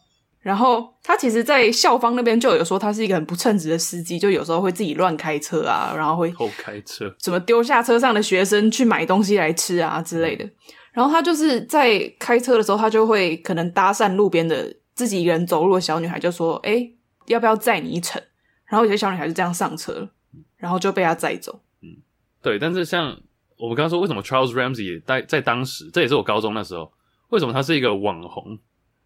[0.49, 10.49] 然后他其实，在校方那边就有说他是一个很不称职的司机，就有时候会自己乱开车啊，然后会偷开车，怎么丢下车上的学生去买东西来吃啊之类的。
[10.95, 16.91] 然后他就是在开车的时候，他就会可能搭讪路边的自己一个人走路的小女孩，就说：“哎，
[17.27, 18.23] 要不要载你一程？”
[18.65, 20.09] 然后有些小女孩就这样上车了，
[20.57, 21.61] 然后就被他载走。
[21.83, 22.01] 嗯，
[22.41, 22.59] 对。
[22.59, 23.15] 但是像
[23.59, 26.91] 我们刚刚说，为什么 Charles Ramsey 在在当时，这也是我高中那时候，
[27.29, 28.59] 为什么他是一个网红？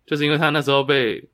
[0.07, 1.29] 就是因为他那时候被。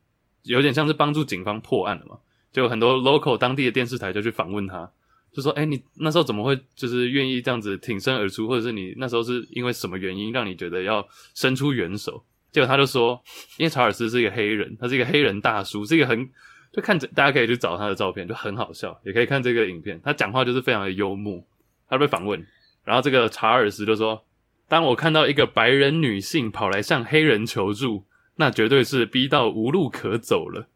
[0.49, 2.19] 有点像是帮助警方破案了嘛，
[2.51, 4.91] 就很多 local 当地的电视台就去访问他，
[5.31, 13.23] 就说：“哎、你那时候怎么会就是愿意这样子挺身而出，或者是你那时候是因为什么原因让你觉得要伸出援手？”结果他就说
[13.59, 16.29] ：“因为查尔斯是一个黑人，他是一个黑人大叔，是一个很
[16.73, 20.01] 就看着大家可以去找他的照片，就很好笑，也可以看这个影片。
[20.03, 21.45] 他讲话就是非常的幽默。”
[21.89, 22.45] 他被访问，
[22.85, 24.25] 然后这个查尔斯就说
[24.67, 28.05] ：“当我看到一个白人女性跑来向黑人求助。”
[28.41, 30.69] 那绝对是逼到无路可走了。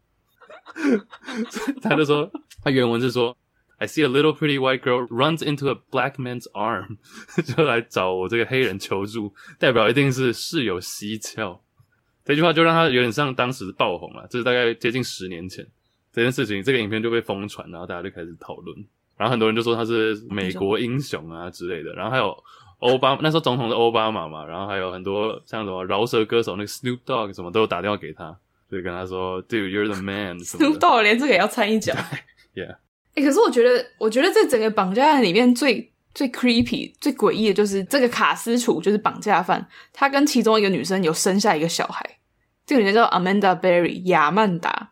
[1.81, 2.29] 他就说，
[2.61, 3.35] 他原文是说
[3.77, 6.97] ：“I see a little pretty white girl runs into a black man's arm，
[7.43, 11.61] 就来找我这个黑人求助，代表一定是事有蹊跷。”
[12.25, 15.65] 这句话就让他有点像当时爆红了，这是大概接近十年前
[16.11, 18.77] 这件事情，这个影片就被疯传，然后大家就开始讨论，
[19.15, 22.43] 然后很多人就说他是美国英雄啊之类的，然后还有。
[22.83, 28.35] 欧巴那时候总统是奥巴马嘛，然后还有很多像什么饶舌歌手那个 Snoop Dogg 什么都有打电话给他，
[28.69, 30.37] 就跟他说，Dude, you're the man。
[30.39, 31.93] Snoop Dogg 连这个也要掺一脚
[32.53, 32.75] ，Yeah。
[33.15, 42.03] 哎、欸，可是我觉得，我觉得这整个绑架案里面最最 creepy、最诡异的就是这个卡斯楚，就是绑架犯，他跟其中一个女生有生下一个小孩，
[42.65, 44.89] 这个女生叫 Amanda Berry 亚曼达。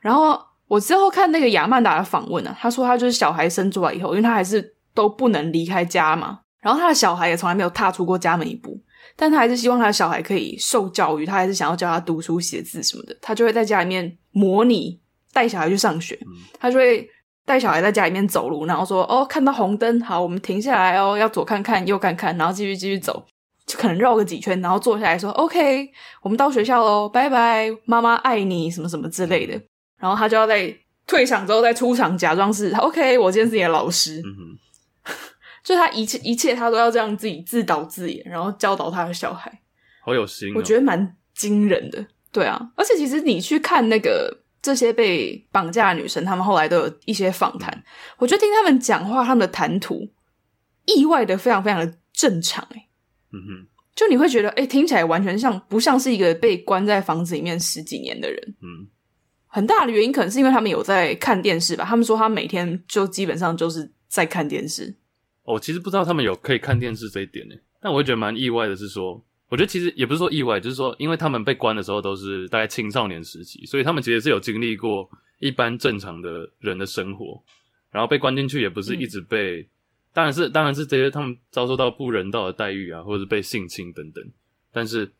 [0.00, 6.40] 然后我之后看那个亚曼达的访问呢、啊，他说他就是小孩生出来以后，因为他还是都不能离开家嘛。
[6.62, 8.80] 然后他的小孩也从来没有踏出过家门一步，
[9.16, 13.14] 但他还是希望他的小孩可以受教育，他还是想要教他读书写字什么的。
[13.20, 15.00] 他就会在家里面模拟
[15.32, 16.18] 带小孩去上学，
[16.60, 17.06] 他就会
[17.44, 23.26] 带小孩在家里面走路，然后说：“哦，看到红灯，好，我们停下来哦，要左看看，右看看，然后继续继续走，
[23.66, 25.90] 就可能绕个几圈，然后坐下来说：‘OK，
[26.22, 29.60] 我们到学校喽，拜拜，妈妈爱你，什么什么之类的。’
[29.98, 30.72] 然后他就要在
[31.08, 34.20] 退场之后再出场，假装是 OK，我今天是你的老师。
[34.20, 35.12] 嗯
[35.62, 39.60] ”就他一切一切，他都要这样自己自导自演，然后教导他的小孩，
[40.04, 40.54] 好有心哦。
[40.56, 42.60] 我觉得蛮惊人的，对啊。
[42.74, 47.84] 而且其实你去看那个这些被绑架的女生，她们后来都有一些访谈，嗯、
[48.18, 50.08] 我觉得听他们讲话，他们的谈吐
[50.86, 52.88] 意外的非常非常的正常，诶
[53.32, 58.88] 嗯哼，就你会觉得，诶听起来完全像不像是一个被关在房子里面十几年的人，嗯，
[59.46, 61.84] 很大的原因可能是因为他们有在看电视吧。
[61.84, 64.96] 他们说他每天就基本上就是在看电视。
[65.44, 75.08] 我、哦、其实不知道他们有可以看电视这一点呢，但我会觉得蛮意外的是说，我觉得其实也不是说意外，就是说，因为他们被关的时候都是大概青少年时期，所以他们其实是有经历过
[75.40, 77.42] 一般正常的人的生活，
[77.90, 79.66] 然后被关进去也不是一直被，嗯、
[80.12, 84.24] 当然是当然是这些他们遭受到不人道的待遇啊，或者是被性侵等等，
[84.72, 85.10] 但是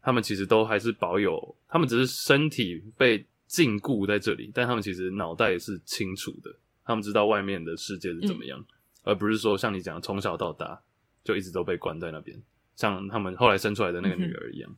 [0.00, 8.58] 他们其实都还是保有，他们只是身体被禁锢在这里，但他们其实脑袋也是清楚的，他们知道外面的世界是怎么样。
[8.60, 8.64] 嗯
[9.02, 10.80] 而不是说像你讲从小到大
[11.24, 12.36] 就一直都被关在那边，
[12.76, 14.76] 像他们后来生出来的那个女儿一样，嗯、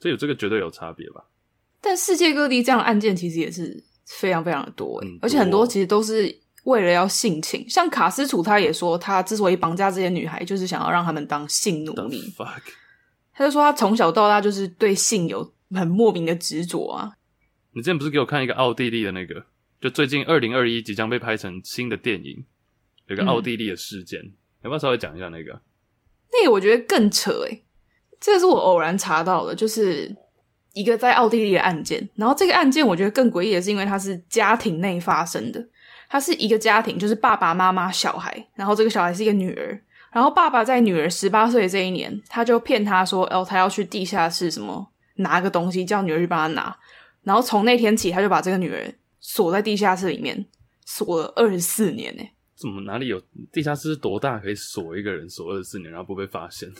[0.00, 1.24] 所以有这个绝对有差别吧？
[1.80, 6.32] 但世界各地这样的案件其实也是非常非常的多，欸，嗯、而且很多其实都是
[6.64, 7.68] 为了要性侵。
[7.68, 12.32] 像卡斯楚他也说，他之所以绑架这些女孩，就是想要让他们当性奴隶。
[12.36, 12.62] fuck，
[13.32, 17.12] 他就说他从小到大就是对性有很莫名的执着啊。
[17.72, 19.44] 你之前不是给我看一个奥地利的那个，
[19.80, 22.44] 就最近二零二一即将被拍成新的电影，
[23.06, 25.60] 有个奥地利的事件，嗯、要不要稍微讲一下那个？
[26.32, 27.64] 那个我觉得更扯诶，
[28.20, 30.14] 这个是我偶然查到的，就是
[30.72, 32.08] 一个在奥地利的案件。
[32.14, 35.62] 然后这个案件我觉得更诡异的是，因为它是家庭内发生的，
[36.08, 39.82] 它是一个家庭，就是爸爸妈妈、小孩，然后这个小孩是一个女儿。
[40.12, 44.86] 然后爸爸在女儿十八岁这一年，他就骗她说，哦，他要去地下室什么
[45.16, 46.76] 拿个东西，叫女儿去帮他拿。
[47.22, 50.46] 然后从那天起，他就把这个女儿锁在地下室里面，
[50.84, 52.22] 锁了二十四年呢。
[52.62, 53.20] 怎么哪里有
[53.52, 56.72] 地下室是多大可以锁一个人锁二十四年，然后不被发现？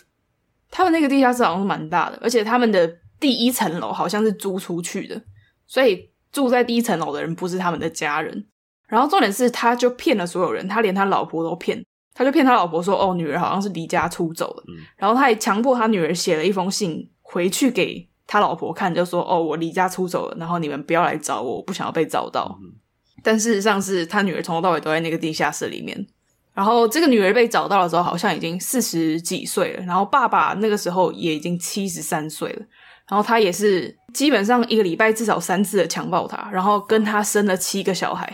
[0.71, 5.21] 他们那个地下室好像是蛮大的，而且他们的第一层楼好像是租出去的，
[5.67, 8.47] 所以住在第一层楼的人不是他们的家人。
[8.89, 18.09] 然后重点是，他就骗了所有人，他连他老婆都骗，他就骗他老婆说：“哦，女儿好像是离家出走了。”嗯，然后他还强迫他女儿写了一封信回去给。
[18.27, 22.59] 他老婆看就说：“哦，我离家出走了，然后你们不要来找我，我不想要被找到。
[22.63, 22.73] 嗯”
[23.23, 26.07] 但事实上是他女儿从头到尾都在那个地下室里面。
[26.55, 29.83] 然后这个女儿被找到的时候，好像已经四十几岁了。
[29.85, 32.63] 然后爸爸那个时候也已经七十三岁了。
[33.09, 38.33] 然后他也是基本上一个礼拜至少三次的强暴她，然后跟她生了七个小孩。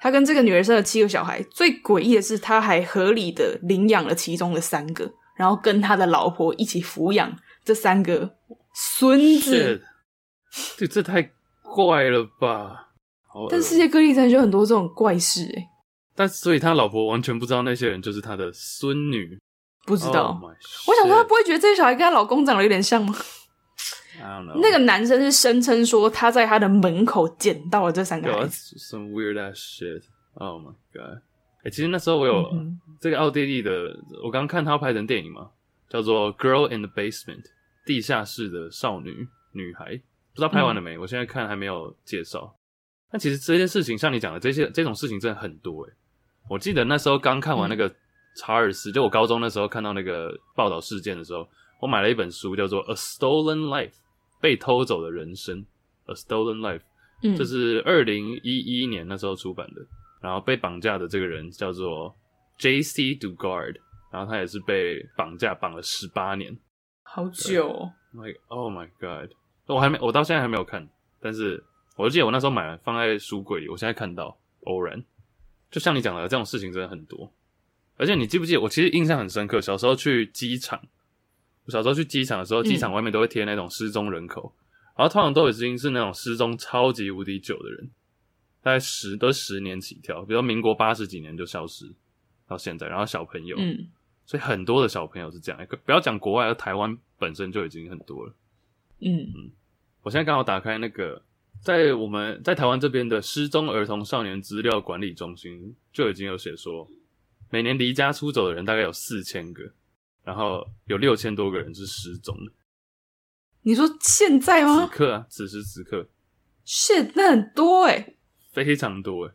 [0.00, 1.42] 他跟这个女儿生了七个小孩。
[1.50, 8.34] 最诡异的是，他还合理的领养了其中的三个，然后跟他的老婆一起抚养这三个。
[8.74, 9.82] 孙子，
[10.76, 11.30] 这这太
[11.62, 12.87] 怪了吧！
[13.50, 15.68] 但世界各地真的就很多这种怪事诶。
[16.14, 19.38] 但所以他老婆完全不知道那些人就是他的孙女，
[19.86, 20.28] 不知道。
[20.28, 20.50] Oh、
[20.88, 23.14] 我想说，他不会觉得这个小孩跟他老公长得有点像吗.
[24.56, 28.76] 那个男生是声称说他在他的门口捡到了这三个孩子。
[28.76, 30.02] Some weird ass shit.
[30.34, 31.18] Oh my god！
[31.58, 32.44] 哎、欸，其实那时候我有
[33.00, 33.70] 这个奥地利的，
[34.24, 35.50] 我刚看他拍成电影嘛，
[35.88, 37.42] 叫做《Girl in the Basement》。
[37.86, 39.96] 地下室的少女女孩，
[40.34, 40.96] 不知道拍完了没？
[40.96, 42.54] 嗯、我现在看还没有介绍。
[43.10, 45.92] 但其实这件事情，像你讲的这些这种事情，真的很多诶。
[46.48, 47.92] 我记得那时候刚看完那个
[48.36, 51.48] 查尔斯，嗯、就我高中那时候看到那个报道事件的时候，
[51.80, 53.90] 我买了一本书，叫做《A Stolen Life》，
[54.40, 55.64] 被偷走的人生，
[56.12, 56.78] 《A Stolen Life》。
[57.22, 59.82] 嗯，这是二零一一年那时候出版的。
[60.20, 62.12] 然后被绑架的这个人叫做
[62.58, 63.14] J.C.
[63.14, 63.76] Dugard，
[64.10, 66.58] 然后他也是被绑架绑了十八年。
[67.04, 69.30] 好久哦，like oh my god，
[69.66, 70.88] 我还没，我到现在还没有看，
[71.20, 71.62] 但是
[71.98, 75.04] 我就记得我那时候买了放在书柜里，我现在看到偶然，
[75.70, 77.30] 就像你讲的这种事情真的很多，
[77.96, 80.80] 而且你记不记得我其实印象很深刻，小时候去机场，
[81.64, 84.62] 我小时候去机场的时候，机场外面都会贴那种失踪人口，嗯、
[84.98, 87.90] 然后通常都已经是那种失踪超级无敌久的人，
[88.62, 91.92] 大概十都十年起跳，比如说民国八十几年就消失
[92.46, 93.88] 到现在，然后小朋友，嗯。
[94.24, 98.34] 所以很多的小朋友是这样，不要讲国外，而台湾本身就已经很多了。
[99.00, 99.20] 嗯。
[99.34, 99.50] 嗯，
[100.02, 101.22] 我现在刚好打开那个，
[101.62, 106.88] 在我们在台湾这边的失踪儿童少年资料管理中心，就已经有写说，
[107.50, 109.62] 每年离家出走的人大概有四千个，
[110.24, 112.52] 然后有六千多个人是失踪的。
[113.62, 114.86] 你说现在吗？
[114.86, 116.08] 此刻啊，此时此刻，
[116.64, 118.16] 现在很多诶，
[118.52, 119.32] 非常多诶。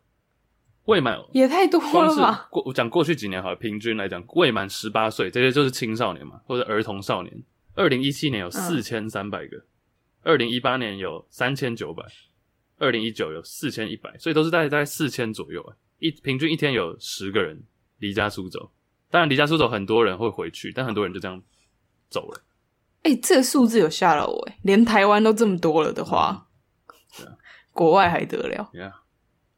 [0.86, 2.48] 未满也太多了吧？
[2.52, 7.44] 过我讲过去几年好了，平均来讲，未满十八岁这些就是青少年嘛，或者儿童少年。
[7.76, 9.64] 二零一七年有四千三百个，
[10.24, 12.04] 二零一八年有三千九百，
[12.78, 15.74] 二零一九有四千一百，所以都是大概大概四千左右。
[16.00, 17.62] 一平均一天有十个人
[18.00, 18.72] 离家出走，
[19.10, 21.42] 当然离家出走很多人会回去，但很多人就这样
[22.10, 22.42] 走了。
[23.04, 26.48] 哎、欸，这个数字有吓到我哎，连台湾都这么多了的话，
[27.72, 28.94] 国外还得了？Yeah.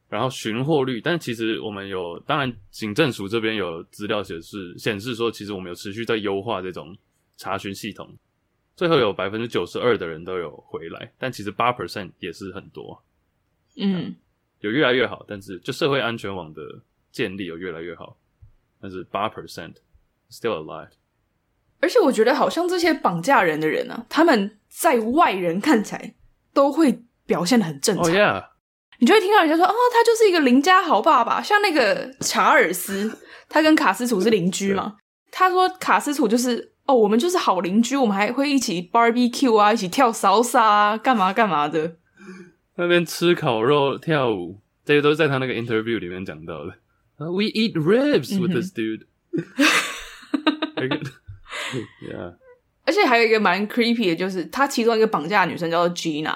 [0.08, 6.96] 然后寻获率，但其实我们有，当然警政署这边有资料显示显示说，其实我们有持续在优化这种
[7.38, 8.16] 查询系统，
[8.76, 13.02] 最后有百分之九十二的人都有回来，但其实八 percent 也是很多，
[13.78, 14.16] 嗯，
[14.60, 16.62] 有越来越好，但是就社会安全网的
[17.12, 18.18] 建立有越来越好，
[18.82, 19.76] 但是八 percent
[20.30, 20.90] still alive，
[21.80, 26.16] 而且我觉得好像这些绑架人的人啊，他们在外人看起来
[26.54, 28.06] 都会表现得很正常。
[28.06, 28.50] Oh yeah.
[29.00, 33.20] 你就会听到人家说，哦，他就是一个邻家好爸爸，像那个查尔斯，
[33.50, 34.96] 他跟卡斯楚是邻居嘛。
[35.32, 41.98] 他说卡斯楚就是，哦，我们就是好邻居，我们还会一起 barbecue 啊，一起跳骚莎啊，干嘛干嘛的。
[42.76, 46.76] 那边吃烤肉、跳舞，这些都是在他那个 interview 里面讲到的。
[47.18, 49.06] We eat ribs with this dude。
[52.02, 52.36] Yeah。
[52.86, 56.36] 而且还有一个蛮 creepy 的，就是他其中一个绑架的女生叫做 Gina。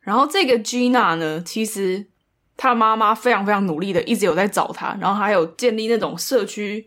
[0.00, 2.06] 然后这个 Gina 呢，其实
[2.56, 6.86] 他妈妈非常非常努力的，一直有在找她，然后还有建立那种社区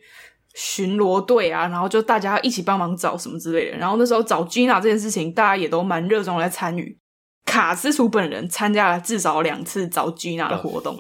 [0.54, 3.78] 巡逻队啊，然后就大家一起帮忙找什么之类的。
[3.78, 6.98] 然后那时候找 Gina 这件事情，大家也都蛮热衷来参与。
[7.46, 10.96] 卡斯楚本人参加了至少两次找 Gina 的活动。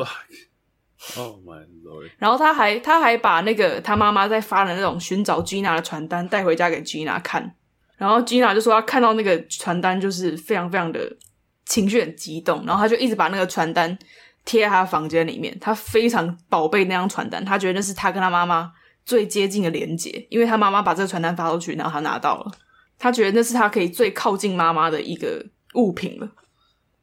[1.17, 2.11] Oh my lord！
[2.17, 7.55] 然后他还他还把那个他妈妈在发的那种寻找 Gina 的传单带回家给 Gina 看。
[7.97, 11.17] 然后 Gina 就说他看到那个传单就是非常非常的
[11.65, 13.97] 情绪很激动，然后他就一直把那个传单。
[14.43, 18.71] 贴在他房间里面，他非常宝贝那张传单，他觉得那是他跟他妈妈
[19.05, 22.51] 最接近的连接，因为他妈妈把这个传单发出去，然后他拿到了，
[22.97, 26.29] 他觉得那是他可以最靠近妈妈的一个物品了。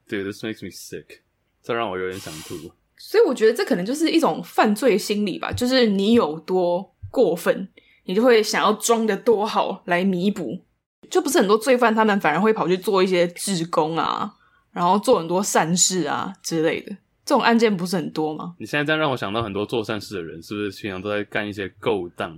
[0.07, 1.20] 对，This makes me sick，
[1.62, 2.55] 这让我有点想吐。
[2.96, 7.68] 所以我觉得这可能就是一种犯罪心理吧，就是你有多过分，
[8.05, 10.64] 你就会想要装的多好来弥补。
[11.09, 14.34] 就不是很多罪犯，他们反而会跑去做一些志工啊，
[14.72, 16.94] 然后做很多善事啊之类的。
[17.28, 18.54] 这种案件不是很多吗？
[18.58, 22.34] 你现在这样让我想到很多做善事的人，是不是平常都在干一些勾当？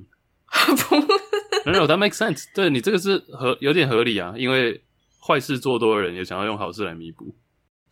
[0.51, 2.47] 不没有，that makes sense。
[2.53, 4.83] 对，你这个是合有点合理啊，因为
[5.25, 7.33] 坏事做多的人也想要用好事来弥补。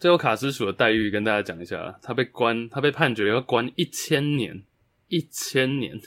[0.01, 4.65] 最后卡斯楚的待遇跟大家讲一下，他被关，他被判决要关一千年，
[5.07, 6.01] 一千年，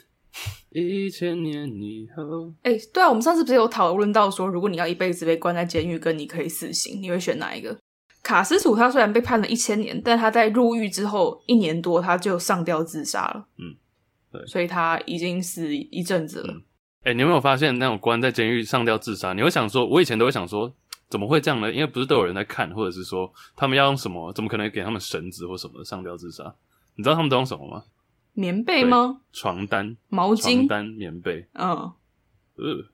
[0.68, 2.52] 一千年以后。
[2.64, 7.78] 哎、欸，对啊，我们上次不是有讨论到说，如果你要一辈子被关在监狱，跟你可以死刑，你会选哪一个？
[8.22, 13.46] 卡斯楚他虽然被判了一千年，但他在入狱之后一年多他就上吊自杀了。
[13.58, 13.74] 嗯，
[14.30, 16.52] 对，所以他已经死一阵子了。
[17.04, 19.32] 哎、嗯欸，你有没有发现那种关在监狱上吊自杀？
[19.32, 20.72] 你会想说，我以前都会想说，
[21.08, 21.72] 怎么会这样呢？
[21.72, 24.32] 因为不是都有人在看，或者是说他们要用什么？
[24.32, 26.54] 怎么可能给他们绳子或什么上吊自杀？
[26.94, 27.82] 你知道他们都用什么吗？
[28.34, 29.20] 棉被吗？
[29.32, 31.46] 床单、毛巾、床单、棉被。
[31.54, 31.70] 嗯，
[32.54, 32.91] 呃。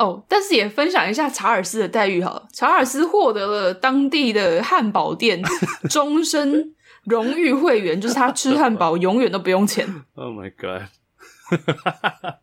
[0.00, 2.48] 哦，但是也分享一下查尔斯的待遇好了。
[2.54, 5.42] 查尔斯获得了当地的汉堡店
[5.90, 6.74] 终身
[7.04, 9.86] 荣誉会员，就是他吃汉堡永远都不用钱。
[10.16, 10.88] Oh my god!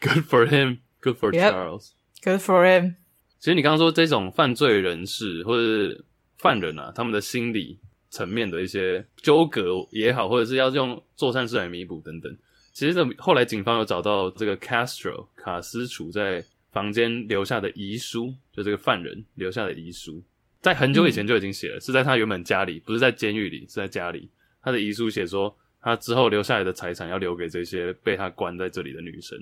[0.00, 0.78] Good for him.
[1.02, 1.90] Good for Charles.
[2.24, 2.94] Good for him.
[3.38, 6.04] 其实你刚刚说这种犯罪人士或者是
[6.38, 12.34] 犯人啊，他们的心理层面的一些纠葛也好，或者是要用做善事来弥补等等。
[12.76, 20.22] 其实这后来警方有找到这个 Castro 卡斯楚在房间留下的遗书，就这个犯人留下的遗书，
[20.60, 24.28] 在很久以前就已经写了，嗯、是在他原本家里，不是在监狱里，是在家里。
[24.60, 29.38] 他的遗书写说，他之后留下来的财产要留给这些被他关在这里的女生。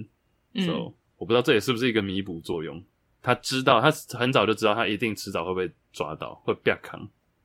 [0.52, 2.80] 嗯，so, 我不知道这也是不是一个弥补作用。
[3.20, 7.00] 他知道，他很早就知道，他一定迟早会被抓到，会被扛。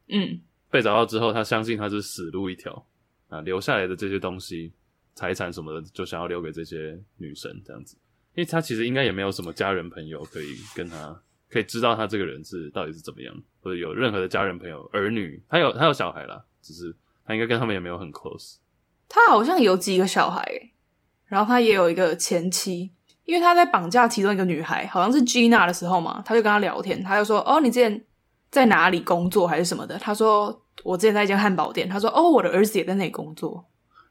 [0.09, 2.85] 嗯，被找到之后，他相信他是死路一条
[3.29, 4.71] 啊，留下来的这些东西。
[5.15, 7.95] 财产什么的，就想要留给这些女生这样子，
[8.35, 16.95] 因为他其实应该也没有什么家人朋友可以跟他，可以知道他这个人是到底是怎么样，或者有任何的家人朋友、儿女，他有他有小孩啦，只是
[17.25, 18.57] 他应该跟他们也没有很 close。
[19.07, 20.71] 他好像有几个小孩，
[21.25, 22.91] 然后他也有一个前妻，
[23.25, 28.05] 因为他在绑架其中一个女孩，好像是 Gina 的时候嘛，他就跟他聊天，他就说：“哦，你之前
[28.49, 33.65] 在哪里工作还是什么的？”他说：“我之前在一间汉堡店。”他说：“哦，我的儿子也在那里工作。”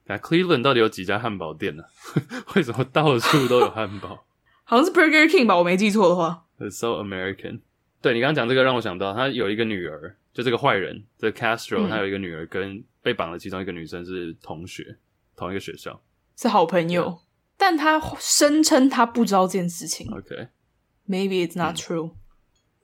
[0.08, 2.44] 那 Cleveland 到底有几家汉堡店呢、啊？
[2.56, 4.24] 为什么到处都有汉堡？
[4.64, 6.46] 好像是 Burger King 吧，我没记错的话。
[6.58, 7.60] It's so American。
[8.00, 14.96] 对，你刚刚讲这个，让我想到他有一个女儿，就这个坏人，这个 Castro，、嗯、他有一个女儿，跟被绑的其中一个女生是同学，
[15.36, 16.00] 同一个学校，
[16.36, 17.04] 是好朋友。
[17.04, 17.18] Yeah.
[17.58, 20.10] 但他声称他不知道这件事情。
[20.12, 21.48] OK，Maybe、okay.
[21.48, 22.12] it's not true。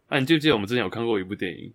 [0.09, 1.73] 啊、你记不记得我们之前有看过一部电影，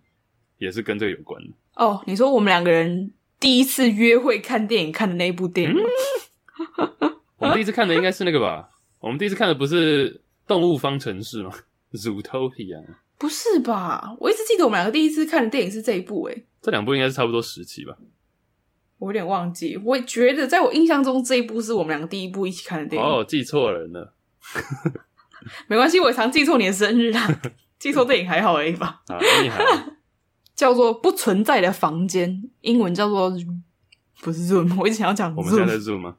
[0.58, 1.48] 也是跟这个有关的？
[1.74, 3.12] 哦，oh, 你说我们两个人。
[3.40, 8.68] 第一次约会看电影看的那一部电影，嗯、我们第一次看的应该是那个吧？
[9.00, 10.14] 我们第一次看的不是
[10.46, 11.50] 《动物方程式》吗
[11.92, 12.84] ？Zootopia？
[13.18, 14.14] 不是吧？
[14.20, 16.46] 我一直记得我们两个第一次看的电影是这一部诶、欸。
[16.60, 17.96] 这两部应该是差不多时期吧？
[18.98, 23.08] 我有点忘记，我觉得在我印象中这一部是我们两个第一部一起看的电影。
[23.08, 24.14] 哦，记错人了。
[25.66, 27.40] 没关系，我也常记错你的生日啊。
[27.78, 29.00] 记错电影还好而已吧？
[29.08, 29.64] 啊，厉害。
[30.60, 33.32] 叫做不存在的房间，英文叫做
[34.20, 35.34] 不是 room，我一直想要讲。
[35.34, 36.16] 我们现在在 room 吗？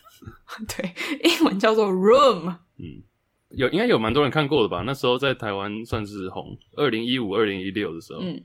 [0.66, 2.56] 对，英文叫做 room。
[2.78, 3.02] 嗯，
[3.50, 4.82] 有应该有蛮多人看过的吧？
[4.86, 8.20] 那时候在台湾算是红，二零一五、二零一六的时候。
[8.22, 8.42] 嗯，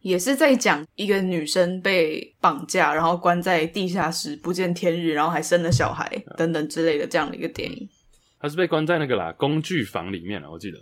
[0.00, 7.86] 也是在讲一个女生被绑架，然后关在地下室不见天日，然后还生了小孩等等之类的这样的一个电影。
[8.40, 10.78] 她是被关在那个啦工具房里面了，我记得。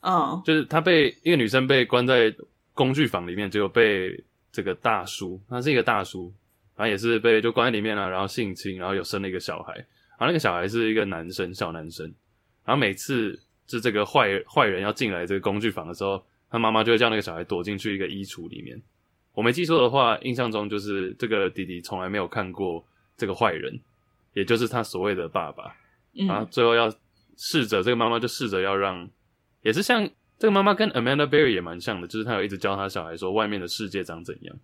[0.00, 2.34] 嗯，就是她被一个女生被关在。
[2.74, 6.32] 工具房里面就被这个大叔，他是一个大叔，
[6.76, 12.06] 然后也是被就关在里面了，然后性侵，然后有生了一个小孩，然后那个小孩是一个男生，小男生，
[12.64, 18.80] 然后每次就这个坏坏人要进来这个工具房的时候，他妈妈就会叫那个小孩躲进去一个衣橱里面，
[19.34, 22.84] 我没记错的话，印象中就是这个弟弟从来没有看过
[23.16, 23.78] 这个坏人，
[24.34, 25.74] 也就是他所谓的爸爸。
[26.14, 26.92] 嗯，然后最后要
[27.36, 29.08] 试着这个妈妈就试着要让，
[29.62, 30.08] 也是像
[30.42, 34.56] 这个妈妈跟 Amanda Berry 也蛮像的，就是她有一直教她小孩说外面的世界长怎样。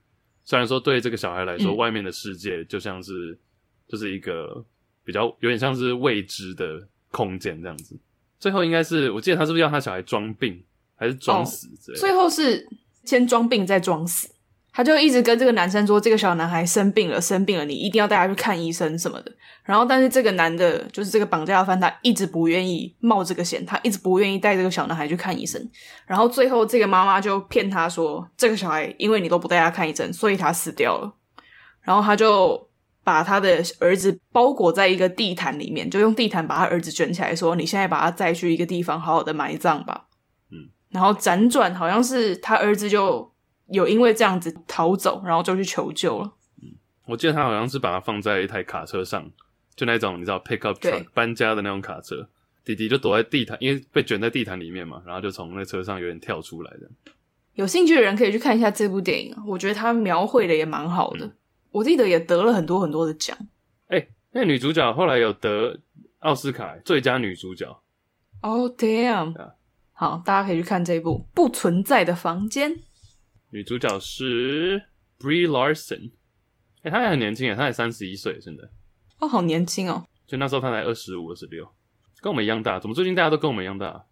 [0.43, 3.39] 虽然说对这个小孩来说，嗯、外面的世界就像是
[3.87, 4.65] 就是一个
[5.05, 7.97] 比较有点像是未知的空间这样子。
[8.41, 10.61] 最后应该是我记得他是不是要他小孩装病
[10.97, 12.01] 还是装死之类的？
[12.01, 12.69] 最后是
[13.05, 14.29] 先装病再装死。
[14.79, 19.33] 他就一直跟这个男生说，这个小男孩生病了，生病了，你一定要带他去看医生什么的。
[19.65, 25.61] 然后，但是这个男的，就是这个绑架犯，他一直不愿意冒这个险，他一直不愿意带这个小男孩去看医生。
[26.07, 31.13] 然后最后，这个妈妈就骗他说，这个小孩因为你都不带他看医生，所以他死掉了。
[31.83, 32.69] 然后他就
[33.03, 40.05] 把他的儿子包裹在一个地毯里面，就用地毯把他儿子卷起来，说：“你现在把他载去一个地方，好好的埋葬吧。”
[40.53, 43.33] 嗯，然后辗转，好像是他儿子就。
[43.71, 46.33] 有因为这样子逃走，然后就去求救了。
[46.63, 46.71] 嗯，
[47.07, 49.31] 我记得他好像是把它放在一台卡车上，
[49.77, 52.29] 就那种你知道 pickup truck 搬家的那种卡车。
[52.65, 56.89] 弟弟就躲在地毯，因为被卷在地毯里面嘛，然后就从那车上有点跳出来的。
[57.55, 61.25] 有兴趣的人可以去看一下这部电影，我觉得他描绘的也蛮好的。
[61.25, 61.33] 嗯，
[61.71, 63.37] 我记得也得了很多很多的奖。
[63.87, 65.79] 哎，那女主角后来有得
[66.19, 67.81] 奥斯卡最佳女主角。
[68.43, 69.35] Oh damn！
[69.93, 72.73] 好，大家可以去看这一部《不存在的房间》。
[73.51, 74.83] 女主角是
[75.19, 76.11] Brie Larson，
[76.83, 78.71] 哎、欸，她也很年轻诶，她才三十一岁，真的。
[79.19, 80.07] 哦，好年轻哦！
[80.27, 81.67] 就那时候她才二十五、二十六，
[82.21, 82.79] 跟我们一样大。
[82.79, 84.07] 怎么最近大家都跟我们一样大？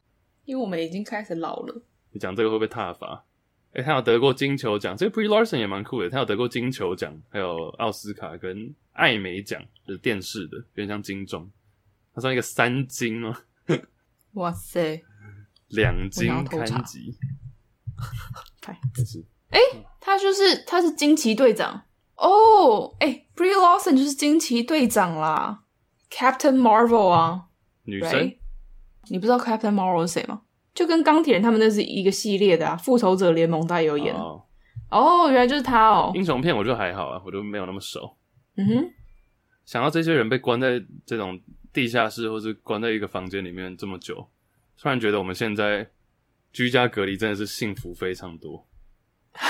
[0.45, 1.83] 因为我们已经开始老了。
[2.13, 3.25] 你讲这个会不会踏伐？
[3.73, 6.09] 哎、欸，她有得过金球奖，这个 Brie Larson 也蛮酷的。
[6.09, 11.51] 她有得过金球奖，还有奥斯卡跟艾美奖，就是电视的，有点像金钟。
[12.15, 13.39] 她算一个三金吗？
[14.33, 15.03] 哇塞，
[15.69, 17.15] 两金堪吉。
[19.51, 21.83] 哎、欸，他就是他是惊奇队长
[22.17, 25.63] 哦，哎、欸、Brie Larson 就是惊奇队长啦
[26.11, 27.45] ，Captain Marvel 啊，
[27.85, 28.37] 女生，right?
[29.09, 30.43] 你不知道 Captain Marvel 是谁吗？
[30.75, 34.43] 就跟钢铁人他们那是一个系列的啊，复仇者联盟他也有演哦
[34.91, 35.23] ，oh.
[35.23, 36.13] oh, 原来就是他哦。
[36.15, 38.17] 英雄片我就还好啊，我就没有那么熟。
[38.57, 38.91] 嗯哼，
[39.65, 41.41] 想到这些人被关在这种
[41.73, 44.29] 地下室，或是关在一个房间里面这么久，
[44.77, 45.89] 突然觉得我们现在。
[46.57, 48.67] 居家隔离真的是幸福非常多，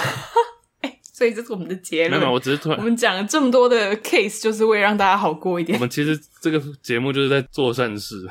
[1.15, 2.21] 所以这是我们的结论。
[2.21, 5.79] 没有，我只是突然，我们讲了这么多的 case，就是为了让大家好过一点。
[5.79, 8.29] 我们其实这个节目就是在做善事，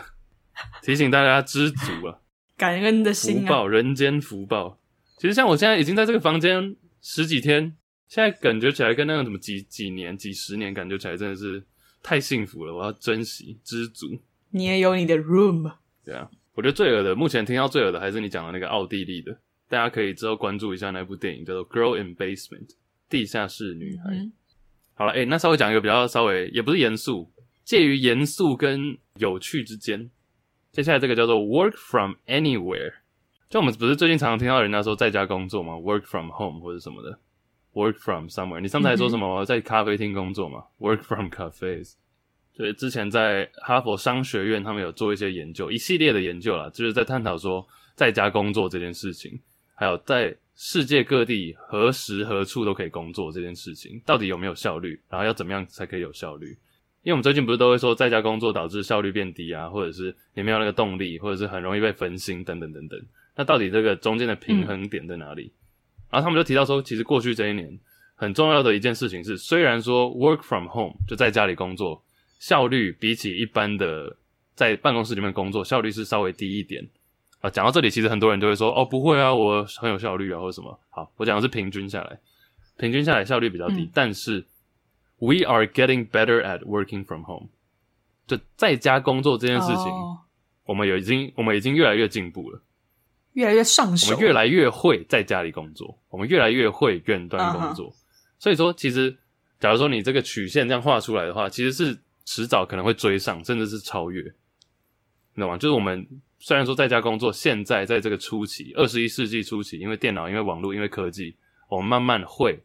[0.83, 2.19] 提醒大家知足啊，
[2.57, 4.77] 感恩的心啊，福报，人间福报。
[5.17, 7.77] 其实像我现在已经在这个房间十几天，
[8.09, 11.63] 现在感觉起来跟那个什么几几年、几十年感觉起来真的是
[12.03, 12.75] 太幸福了。
[12.75, 14.19] 我要珍惜，知足。
[14.49, 15.71] 你也有你的 room，
[16.03, 16.29] 对啊。
[16.55, 19.37] 我觉得最恶的，目前听到最恶的还是你讲的那个奥地利的，
[19.69, 22.67] 大家可以之后关注一下那部电影，叫做《Girl in Basement》
[23.09, 24.15] 地下室女孩。
[24.15, 24.31] 嗯、
[24.93, 27.29] 好了，诶、欸、那稍微讲一个比较稍微也不是严肃，
[27.65, 30.09] 介于严肃跟有趣之间。
[30.71, 32.93] 接下来这个叫做 “Work from Anywhere”，
[33.49, 37.19] 就我们不是最近常常听到人家说在家工作吗？“Work from home” 或者什么的
[37.73, 38.61] ，“Work from somewhere”。
[38.61, 41.95] 你上次还说什么、嗯、在咖啡厅工作吗？“Work from cafes”。
[42.57, 49.37] 对，之前在哈佛商学院，他们有做一些研究，一系列的研究啦，就是在探讨说在家工作这件事情，
[49.73, 56.47] 还有在世界各地何时何处都可以工作这件事情，到底有没有效率，然后要怎么样才可以有效率？
[57.03, 62.97] 因为我们最近不是都会说在家工作导致效率变低啊，或者是你没有那个动力，或者是很容易被分心等等等等。
[63.35, 65.43] 那到底这个中间的平衡点在哪里？
[65.43, 65.59] 嗯、
[66.11, 67.77] 然后他们就提到说，其实过去这一年
[68.15, 72.01] 很重要的一件事情是，虽然说 work from home 就在家里工作。
[72.45, 74.15] 效率比起一般的
[74.53, 76.87] 在办公室里面工作，效率是稍微低一点
[77.39, 77.49] 啊。
[77.49, 82.19] 讲到这里，其实很多人就会说：“哦，不会啊，我很有效率啊，或者什么。”好，我讲的是平均下来，
[82.77, 83.77] 平均下来效率比较低。
[83.77, 84.45] 嗯、但是
[85.17, 87.49] ，we are getting better at working from home。
[88.27, 90.19] 就在家工作这件事情，哦、
[90.65, 92.61] 我们有已经，我们已经越来越进步了，
[93.33, 97.87] 越来越上手，我们越来越会在家里工作，我们越来越会远端工作。
[97.87, 97.95] Uh huh.
[98.37, 99.17] 所以说，其实
[99.59, 101.97] 假如说你这个曲线这样画出来的话，其实是。
[102.25, 104.21] 迟早可能会追上，甚至是超越，
[105.35, 105.57] 你懂吗？
[105.57, 106.05] 就是我们
[106.39, 111.35] 虽然说在家工作，现在在这个初期，二十一世纪初期，因为电脑、因为网络、因为科技，
[111.69, 112.59] 我们慢慢会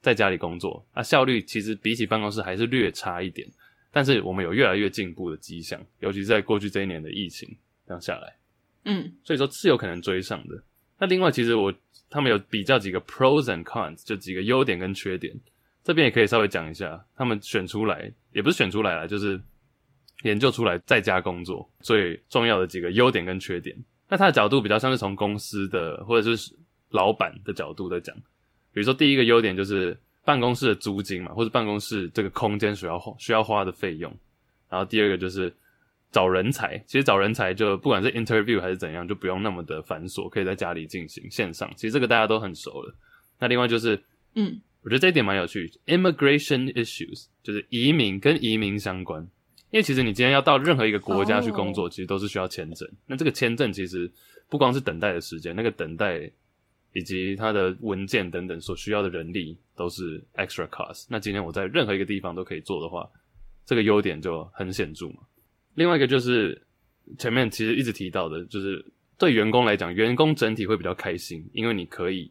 [0.00, 3.46] 在家里工作，啊，效率其实比起办公室还是略差一点，
[3.90, 7.48] 但是我们有越来越进步的迹象，尤其是在过去这一年的疫情
[7.86, 8.36] 这样下来，
[8.84, 10.62] 嗯，所以说是有可能追上的。
[10.98, 11.72] 那另外，其实我
[12.08, 15.34] 他们有比较几个 pros and cons，就几个优点跟缺点。
[15.84, 19.40] 这边也可以稍微讲一下，他们选出来也不是选出来了，就是
[20.22, 23.76] 研究出来在家工作最重要的几个优点跟缺点。
[24.08, 26.54] 那他的角度比较像是从公司的或者是
[26.90, 28.14] 老板的角度在讲。
[28.72, 34.14] 比如说第一个优点就是办公室的租金嘛，或者办公室这个空间需要花需要花的费用。
[34.70, 35.52] 然后第二个就是
[36.10, 41.70] 找人才，其实找人才就不管是 interview 还是怎样，就不用那么的繁琐，可以在家里进行线上。
[41.74, 42.94] 其实这个大家都很熟了。
[43.38, 44.02] 那另外就是，
[44.34, 49.22] 嗯，我觉得这一点蛮有趣，immigration issues 就是移民跟移民相关。
[49.70, 52.86] 因为其实你今天要到任何一个国家去工作，其实都是需要签证。
[53.06, 54.10] 那这个签证其实
[54.50, 56.30] 不光是等待的时间，那个等待
[56.92, 61.06] 以及它的文件等等所需要的人力都是 extra cost。
[61.08, 63.08] 那今天我在任何一个地方都可以做的话，
[63.64, 65.20] 这个优点就很显著嘛。
[65.74, 66.60] 另外一个就是
[67.18, 68.84] 前面其实一直提到的，就是
[69.16, 72.30] 对员工来讲，员工整体会比较开心，因为你可以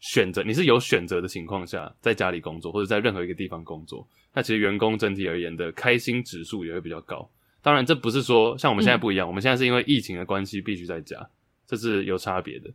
[0.00, 4.06] 选择，你是有选择的情况下在家里工作，或者在任何一个地方工作。
[4.32, 7.28] 那其实员工整体而言的开心指数也会比较高。
[7.62, 11.28] 当然，这不是说像我们现在不一样，嗯、我们现在是因为疫情的关系必须在家，
[11.66, 12.70] 这是有差别的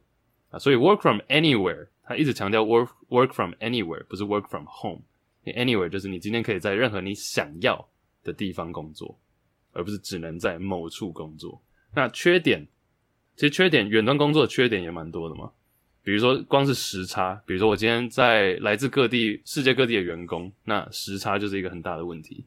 [0.51, 0.59] 啊。
[0.59, 5.01] 所以 work from anywhere，他一直强调 work work from anywhere，不是 work from home。
[5.45, 7.87] anywhere 就是你今天可以在任何你想要
[8.23, 9.17] 的地方工作，
[9.73, 11.59] 而不是只能在某处工作。
[11.95, 12.67] 那缺点，
[13.35, 15.51] 其实缺点，远端工作的缺点也蛮多的嘛。
[16.05, 22.45] 比如说，光是时差，比如说我今天在来自各地、世界各地的员工，那时差就是一个很大的问题。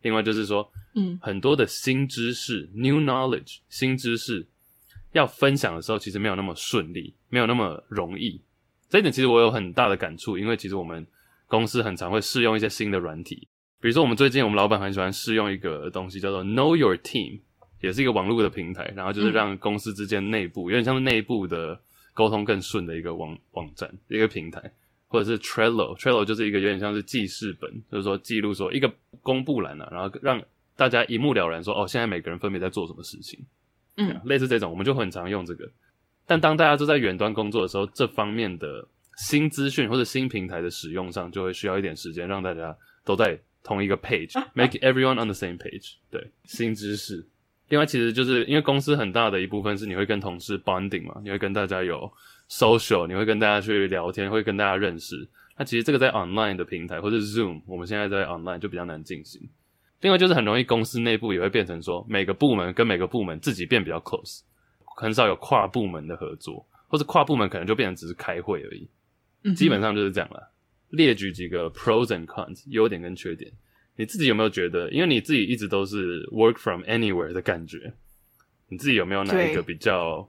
[0.00, 4.46] 另外就是说，嗯，很多的新知识 （new knowledge）、新知识
[5.12, 8.40] 要分享的时候，其实没有那么顺利，没有那么容易。
[8.88, 11.06] 这一点其实我有很大的感触，因为其实我们
[11.46, 13.46] 公司很常会试用一些新的软体，
[13.82, 17.40] 比如说我们最近我们老板很喜欢试用一个东西，叫做 Know Your Team，
[17.82, 21.78] 也是一个网络的平台，然后就是让公司之间内部、嗯、有点像是内部的。
[22.14, 24.72] 沟通更顺的一个网网站，一个平台，
[25.08, 28.90] 或者是 Trello，Trello 就是一个有点像是记事本，就是说记录说一个
[29.20, 30.40] 公布栏啊，然后让
[30.76, 33.38] 大家一目了然说哦，现在每个人分别在做什么事情，
[33.96, 35.70] 嗯，类似这种，我们就很常用这个。
[36.26, 38.88] 但当大家都在远端工作的时候，这方面的
[39.18, 47.26] 新资讯或者新平台的使用上，就会需要一点时间，让大家都在同一个 page，make everyone on the same page，对，新知识。
[47.68, 52.12] 另外，其实就是因为公司很大的一部分是你会跟同事 bonding 嘛，你会跟大家有
[52.48, 55.28] social，你会跟大家去聊天，会跟大家认识。
[55.56, 59.40] 那其实这个在 online 的平台或者 Zoom，我们现在在 online 就比较难进行。
[60.00, 64.40] 另外就是很容易公司内部也会变成说，每个部门跟每个部门自己变比较 close，
[64.96, 68.86] 很少有跨部门的合作，或者跨部门可能就变成只是开会而已。
[69.44, 70.52] 嗯，基本上就是这样了。
[70.90, 73.50] 列举几个 pros and cons，优点跟缺点。
[73.96, 77.94] 你自己有没有觉得，因为你自己一直都是 work from anywhere 的感觉，
[78.68, 80.28] 你自己有没有哪一个比较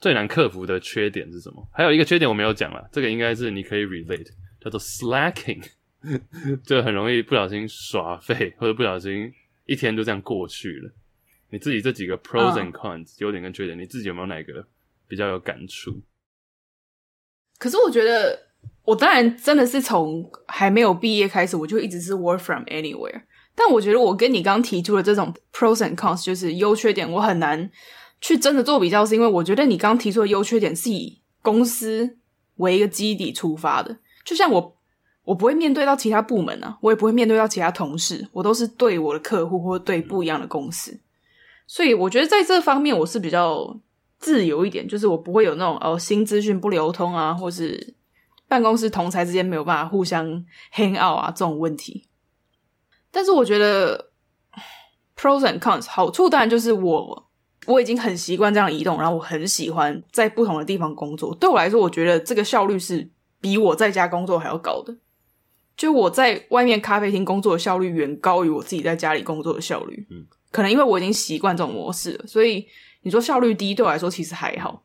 [0.00, 1.68] 最难克服的缺点是什么？
[1.72, 4.28] 还有一个缺点我没有讲啦，这个应该是你可以 relate，
[4.60, 5.64] 叫做 slacking，
[6.66, 9.32] 就很容易不小心耍废，或者不小心
[9.66, 10.90] 一天就这样过去了。
[11.50, 14.66] 你自己这几个 pros and cons，优点跟缺点，你自己有没有哪个
[15.06, 16.02] 比较有感触？
[17.58, 18.45] 可是我觉得。
[18.84, 23.22] 我当然真的是从还没有毕业开始，我就一直是 work from anywhere。
[23.56, 27.68] 但我觉得我跟你刚提出的这种 pros and cons，就是优缺点，我很难
[28.20, 32.18] 去真的做比较，是因为我觉得你刚刚提出的优缺点是以公司
[32.56, 33.96] 为一个基底出发的。
[34.24, 34.76] 就像我，
[35.24, 41.00] 我不会面对到其他部门啊，我也不会面对到其他同事，我都是对我的客户或对不一样的公司。
[41.66, 43.76] 所以我觉得在这方面我是比较
[44.18, 47.94] 自由一点，就是我不会有那种哦新资讯不流通啊，或是。
[48.48, 50.26] 办公室同才之间没有办法互相
[50.74, 52.08] hang out 啊，这种问题。
[53.10, 54.10] 但是我觉得
[55.16, 57.30] pros and cons 好处当然就是我
[57.66, 61.34] 我已经很习惯这样移动，然后我很喜欢在不同的地方工作。
[61.34, 64.96] 对我来说，我觉得这个效率是比我在家工作还要高的。
[65.76, 70.06] 就我在外面咖啡厅工作的效率远高于我自己在家里工作的效率。
[70.10, 72.66] 嗯，可能因为我已经习惯这种模式了，所以
[73.02, 74.84] 你说效率低，对我来说其实还好。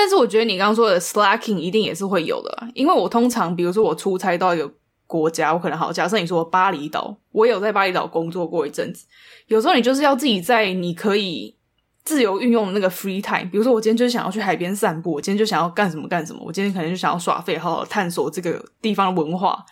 [0.00, 4.72] 但是我觉得你刚刚说的 slacking 一定也是会有的，因为我通常比如说我出差到一个
[5.08, 9.06] 国家，我可能好，假设你说巴厘岛，我有在巴厘岛工作过一阵子。
[9.48, 11.56] 有时候你就是要自己在你可以
[12.04, 19.64] 自由运用那个 free time，比如说我今天就是想要去海边散步，我今天就想要干什么干什么，我今天可能就想要耍废，好好探索这个地方的文化。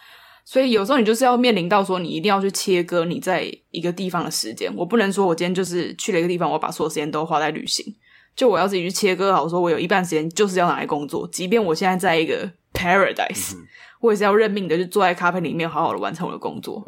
[0.44, 4.72] 所以有时候你就是要面临到说，你一定要去切割你在一个地方的时间。
[4.76, 7.84] 我不能说我今天就是去了一个地方，我把所有时间都花在旅行。
[8.36, 13.66] 就我要自己去切割好，说我有一半时间就是要拿来工作，即便我现在在一个 paradise，、嗯、
[14.00, 16.84] 我也是要认命的，就坐在咖啡里面好好的完成我的工作。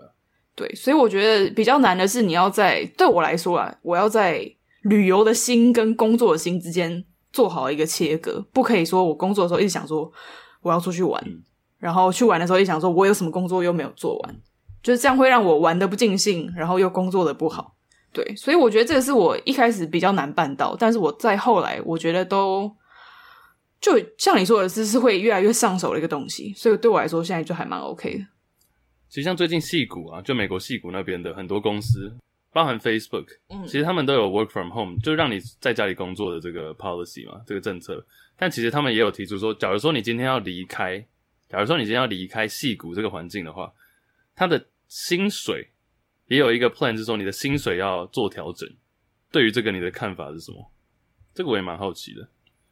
[0.54, 4.46] 对，所以我觉得比较难的是，你要在对我来说啊，我要在
[4.82, 10.12] 旅游的心跟工作的心之间做好一个切割，不可以说我工作的时候一直想说
[10.60, 11.42] 我要出去玩，嗯、
[11.78, 14.36] 然后去玩的时候一想说我有什么工作又没有做完，
[14.82, 17.76] 就是这样会让我玩的不尽兴，然后又工作的不好。
[18.12, 22.74] 对，所以我觉得这个是我一开始比较难办到，但是我在后来，我觉得都
[23.80, 28.26] 就像你说的是，是会越来越上手的一个东西，所以对我来说，现在就还蛮 OK 的。
[29.08, 32.12] 其实像最近戏谷啊，就美国戏谷那边的很多公司，
[32.52, 38.04] 包含 Facebook，嗯，其实他们都有 work from home，就让你在家里工作的这个 policy 嘛，这个政策。
[38.36, 40.98] 但其实他们也有提出说，假如说你今天要离开，
[41.48, 43.72] 假如说你今天要离开戏谷这个环境的话，
[44.34, 45.68] 他的薪水
[46.28, 48.68] 也有一个 plan，是说你的薪水要做调整。
[49.30, 50.70] 对于这个，你的看法是什么？
[51.34, 52.26] 这个我也蛮好奇的。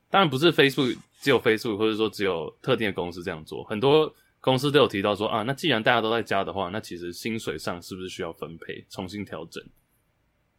[0.08, 4.14] 当然不是 Facebook 只有 Facebook，或者说只有特定的公司这样做，很多。
[4.38, 9.60] 公司都有提到说啊，那既然大家都在家的话，那其实薪水上是不是需要分配重新调整？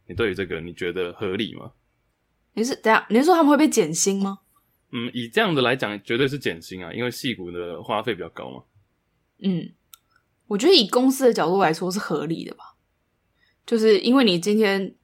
[0.06, 1.72] 你对于这个你觉得合理吗？
[2.52, 4.40] 你是等下你是说他们会被减薪吗？
[4.92, 8.62] 嗯，以这样的来讲，绝对是减薪啊，因为戏骨的花费比较高嘛。
[9.38, 9.70] 嗯，
[10.48, 12.76] 我觉得以公司的角度来说是合理的吧，
[13.68, 14.94] 就是因为你今天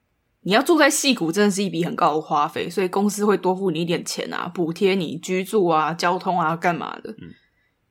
[0.41, 7.11] 你要住在戏谷，真的是一笔很高的花费，所以公司会多付你一点钱啊，补贴你居住啊、交通啊、干嘛的。
[7.19, 7.35] 嗯。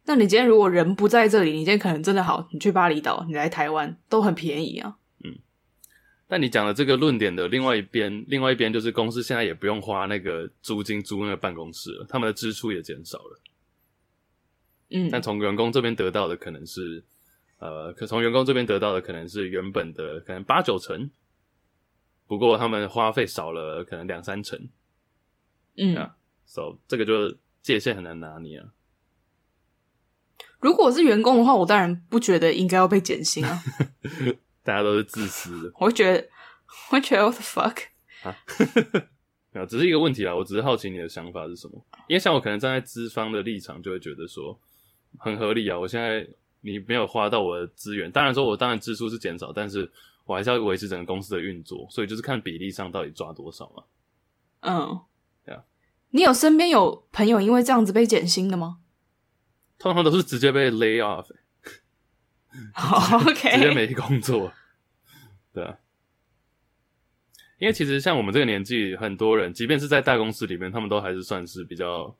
[0.05, 4.95] 那你今天如果人不在这里，你今天可能真的好，你去巴厘岛，你来台湾都很便宜啊。
[5.23, 5.37] 嗯，
[6.27, 13.41] 但你讲的这个论点的另外一边，另外一边就是公司现在也不用花那个租金租那个办公室了，他们的支出也减少了。
[14.89, 17.03] 嗯，但从员工这边得到的可能是，
[17.63, 21.09] 呃，可从员工这边得到的可能是原本的可能八九成，
[22.27, 24.67] 不过他们花费少了可能两三成。
[25.77, 28.73] 嗯啊，so 这个就界限很难拿捏啊。
[30.59, 33.63] 如果我是员工的话，我当然不觉得应该要被减薪啊。
[34.61, 36.27] 大家都是自私的，我会觉得，
[36.89, 37.77] 我会觉得 what the fuck
[38.23, 38.35] 啊，
[39.65, 40.35] 只是一个问题啦。
[40.35, 41.81] 我只是好奇你的想法是什么？
[42.09, 44.59] 因为像我可能站在资方的立场，就会觉得说
[45.17, 45.79] 很合理啊。
[45.79, 46.27] 我现在
[46.63, 49.91] 你没有花到我的资源，当然说我当然支出是减少，但是
[50.25, 53.83] 我还是要维持整个公司的运作，所以就是看比例上到底抓多少嘛。
[54.61, 55.01] 嗯，
[55.45, 55.63] 对啊。
[56.11, 58.79] 你有身边有朋友因为这样子被减薪的吗？
[59.77, 61.27] 通常都是直接被 lay off，OK，
[63.57, 64.53] 直接没工作，
[65.53, 65.77] 对啊，
[67.59, 72.15] 因为其实像我们这个年纪，很多人即便是在大公司里面，他们都还是算是比较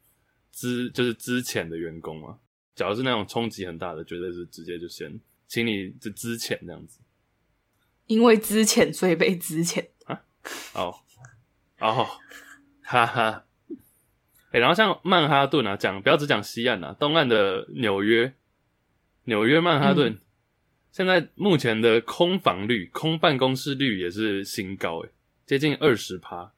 [0.52, 2.40] 资，就是资浅的员工嘛。
[2.76, 7.00] 假如是那种冲击很大的，绝对是直接就先请你就资浅这样子。
[8.08, 10.22] 因为资浅，所以被资浅啊？
[10.74, 10.94] 哦，
[11.80, 12.08] 哦，
[12.82, 13.46] 哈哈。
[14.52, 18.34] 欸、然后像曼哈顿啊，讲不要只讲西岸啊，东岸的纽约，
[19.24, 20.20] 纽约曼哈顿，嗯、
[20.92, 25.10] 现在目前的空房率、空办公室率也是新高，诶，
[25.48, 26.52] 接近二十趴，对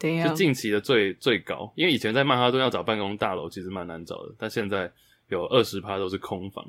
[0.00, 1.72] 是近期的最最高。
[1.74, 4.90] 因为以前在曼哈顿要找办公大楼其实蛮难找的，但现在
[5.28, 6.64] 有二十趴都是空房，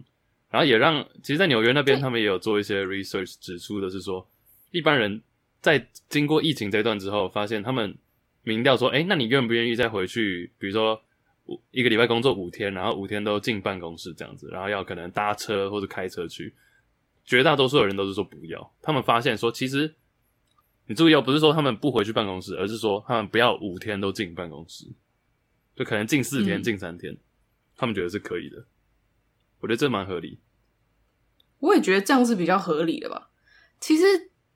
[0.49, 4.27] 然后也让其实，在纽约那边他们也有做一些 research 指出的是说，
[4.71, 5.21] 一般人
[5.61, 7.95] 在经过疫情这段之后，发现他们。
[8.41, 10.49] 民调说，哎、欸，那你愿不愿意再回去？
[10.57, 10.99] 比如说，
[11.47, 16.51] 五一个礼拜工作五天，然后五天都进办公室这样子，然后要可能搭车或者开车去。
[17.25, 18.73] 绝大多数的人都是说不要。
[18.81, 19.93] 他们发现说，其实
[20.89, 24.85] 你注意哦，不是说他们不回去办公室，而是说他们不要五天都进办公室，
[25.75, 27.15] 就可能进四天、进三天，
[27.77, 28.65] 他们觉得是可以的。
[29.59, 30.39] 我觉得这蛮合理。
[31.59, 33.29] 我也觉得这样是比较合理的吧。
[33.79, 34.03] 其实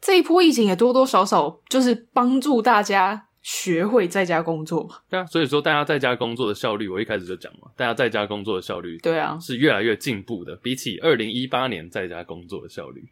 [0.02, 3.30] 这一波疫情也多多少少就是帮助大家。
[3.44, 4.96] 学会在家工作嘛？
[5.10, 10.56] 对啊，所以说大家在家工作的效率，我一开始就讲嘛，大家在家工作的效率，对啊，是越来越进步的。
[10.56, 13.10] 比起二零一八年在家工作的效率，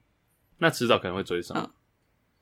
[0.60, 1.58] 那迟早可能会追上。
[1.58, 1.70] 嗯，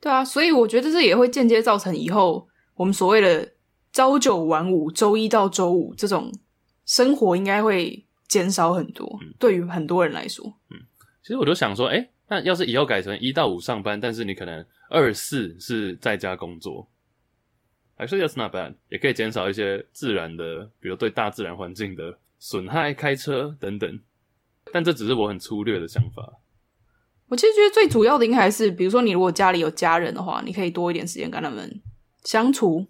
[0.00, 3.52] 对啊，所以我觉得这也会间接造成以后我们所谓的
[3.92, 6.32] 朝九晚五、周一到周五这种
[6.86, 9.18] 生活应该会减少很多。
[9.22, 10.78] 嗯，对于很多人来说，嗯，
[11.22, 16.88] 其实我就想说，诶，那要是以后改成一到五上班，但是你可能二四是在家工作。
[17.98, 24.00] Actually, that's not bad，也可以减少一些自然的，比如对大自然环境的损害、开车等等。
[24.72, 26.32] 但这只是我很粗略的想法。
[27.30, 31.80] 我其实觉得最主要的应该还是，比如说你如果家里有家人的话，你可以多一点时间跟他们
[32.24, 32.86] 相处，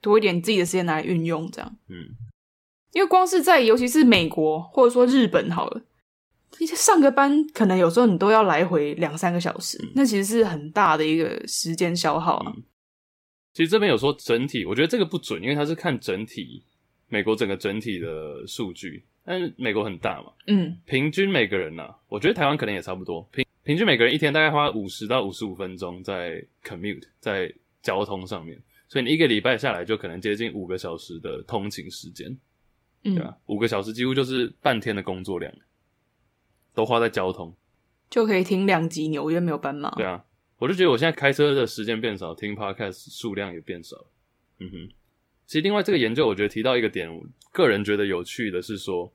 [0.00, 1.76] 多一点自己的时间来运用，这样。
[1.88, 2.16] 嗯，
[2.92, 5.82] 因为光是在，尤其是美国或者说日本好了，
[6.74, 12.52] 上个班可能有时候你都要来回两三个小时，嗯、那其实是很大的一个时间消耗啊。
[12.56, 12.62] 嗯
[13.56, 16.62] 其实这边有说整体，我觉得这个不准，因为它是看整体
[17.08, 27.52] 美国整个整体的数据，但是美国很大嘛，嗯，平均每个人呐、啊，我觉得台湾可能也差不多，平平均每个人一天大概花五十到五十五分钟在 commute 在
[27.82, 28.56] 交通上面，
[28.88, 32.30] 所以你一个礼拜下来就可能接近五个小时的通勤时间，
[33.02, 33.36] 嗯，对吧？
[33.46, 35.52] 五个小时几乎就是半天的工作量，
[36.74, 37.52] 都花在交通，
[38.08, 40.24] 就可以听两集纽约没有斑马，对啊。
[40.58, 43.96] 我就觉得我现在开车的时间变少，听 podcast 数量也变少。
[44.60, 44.88] 嗯哼，
[45.44, 49.12] 其实另外这个研究，我觉得提到一个点，我个人觉得有趣的是说，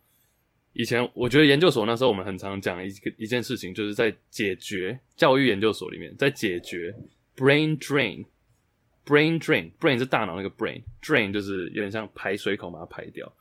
[0.74, 6.96] 以前我觉得研究所那时候我们很常讲一个一件事情，就是在解决教育研究所里面，在解决
[7.36, 13.32] brain drain，brain drain，brain 是大脑那个 brain，drain 就是有点像排水口把它排掉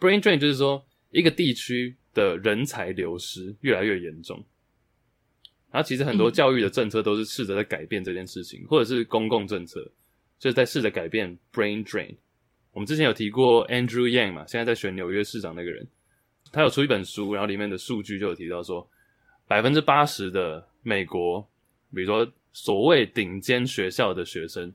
[0.00, 4.44] ，brain drain 就是说一个地区的人才流失越来越严重。
[5.70, 9.80] 然后其实很多教育的政策都是试着在改变这件事情，嗯、或者是公共政策，
[10.40, 12.16] 就是在试着改变 brain drain。
[12.72, 15.86] 我们之前有提过 Andrew Yang 嘛，现在在选纽约市长那个人，
[16.52, 18.88] 他有出一本书，然后里面的数据就有提到说，
[19.46, 21.40] 百分之八十的美国，
[21.94, 24.72] 比如说所谓顶尖学校的学生，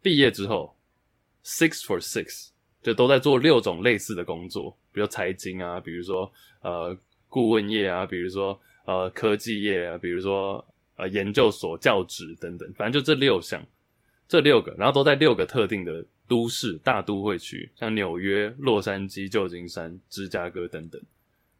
[0.00, 0.74] 毕业之后
[1.44, 2.48] ，six for six
[2.82, 6.32] 就都在做六种类似的工作，比如财经啊，比如说
[6.62, 6.96] 呃
[7.28, 10.64] 顾问业啊，比如说呃科技业啊，比如说
[10.96, 13.62] 呃研究所教职等等，反正就这六项，
[14.26, 16.04] 这六个，然后都在六个特定的。
[16.28, 21.00] 都市大都会区，像纽约、洛杉矶、旧金山、芝加哥等等，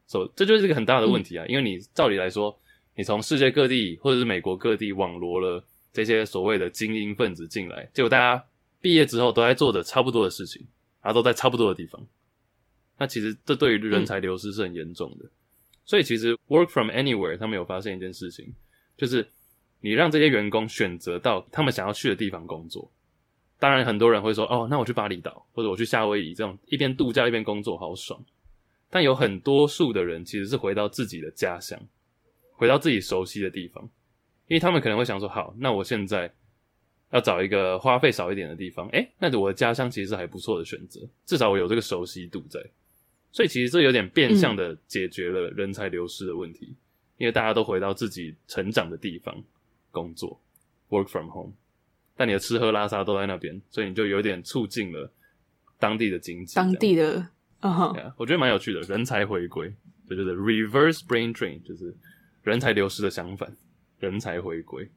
[0.07, 1.45] 所、so, 这就是一个很大的问题啊！
[1.45, 2.57] 嗯、因为你照理来说，
[2.95, 5.63] 你从世界各地或者是美国各地网罗了
[5.93, 8.45] 这些所谓的精英分子进来，结果大家
[8.81, 10.67] 毕业之后都在做的差不多的事情，
[11.03, 12.05] 然后都在差不多的地方，
[12.99, 15.25] 那其实这对于人才流失是很严重的。
[15.25, 15.31] 嗯、
[15.85, 18.53] 所以其实 Work from Anywhere 他们有发现一件事情，
[18.97, 19.29] 就是
[19.81, 22.91] 你让这些员工选择到他们想要去的地方工作。
[23.59, 28.23] 当然，很多人会说：“哦，那我去巴厘岛，或者我去夏威夷，这种一边度假一边工作，好爽。”
[28.91, 31.81] 但有很多数的人其实是回到自己的家乡，
[32.53, 33.83] 回到自己熟悉的地方，
[34.47, 36.31] 因为他们可能会想说：“好，那我现在
[37.13, 38.87] 要找一个花费少一点的地方。
[38.89, 42.61] 诶，那我的家乡其实是还不错的选择，至少我有这个熟悉度在。
[43.33, 46.75] 所以其实这有点变相的解决了人才流失的问题，
[47.17, 49.43] 因为大家都回到自己成长的地方
[49.91, 50.39] 工作
[50.91, 51.53] ，work from home。”
[52.17, 55.13] 但你的吃喝拉撒都在那边，所以你就有点促进了
[55.79, 56.55] 当地的经济。
[56.57, 57.29] 当地的，
[57.61, 59.71] 嗯哼我觉得蛮有趣的，人才回归，
[60.09, 61.95] 这就是 reverse brain drain，就是
[62.43, 63.55] 人才流失的相反，
[63.99, 64.91] 人才回归。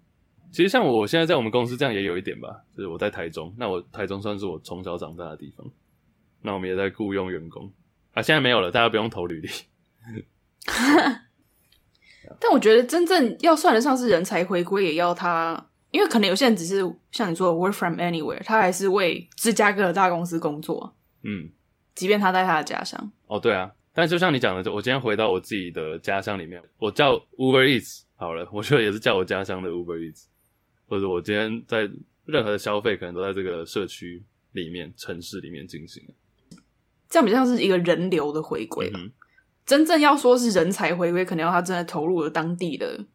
[0.52, 5.68] 其实像我现在在我们公司这样也有一点吧，就是我在台中，那我台中算是我从小长大的地方，
[6.42, 7.72] 那我们也在雇佣员工
[8.14, 9.50] 啊，现在没有了，大家不用投履历。
[12.40, 15.69] 但我觉得真正要算得上是人才回归，也要他。
[15.92, 16.82] 因为可能有些人只是
[17.12, 20.96] 像你说的 work from anywhere，他还是为芝加哥的大公司工作。
[21.24, 21.50] 嗯，
[21.96, 23.12] 即便他在他的家乡。
[23.28, 30.26] 哦，对啊，但就像你讲的，我今天回到我自己的家乡里面，我叫 Uber Eats 好了， 我觉得也是叫我家乡的 Uber Eats，
[30.88, 31.90] 或者我今天在
[32.26, 36.04] 任何的消费，可能都在这个社区里面、城市里面进行。
[37.10, 38.92] 这样比较像是一个人流的回归。
[38.94, 39.12] 嗯。
[39.66, 43.06] 真正要说是人才回归，可能要他真的投入了当地的。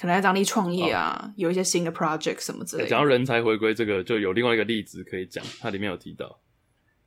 [0.00, 1.32] 可能在当地创业啊，oh.
[1.36, 2.88] 有一些新的 project 什么之类的。
[2.88, 6.40] 讲到人才回归这个，就有另外一个例子可以讲，它里面有提到，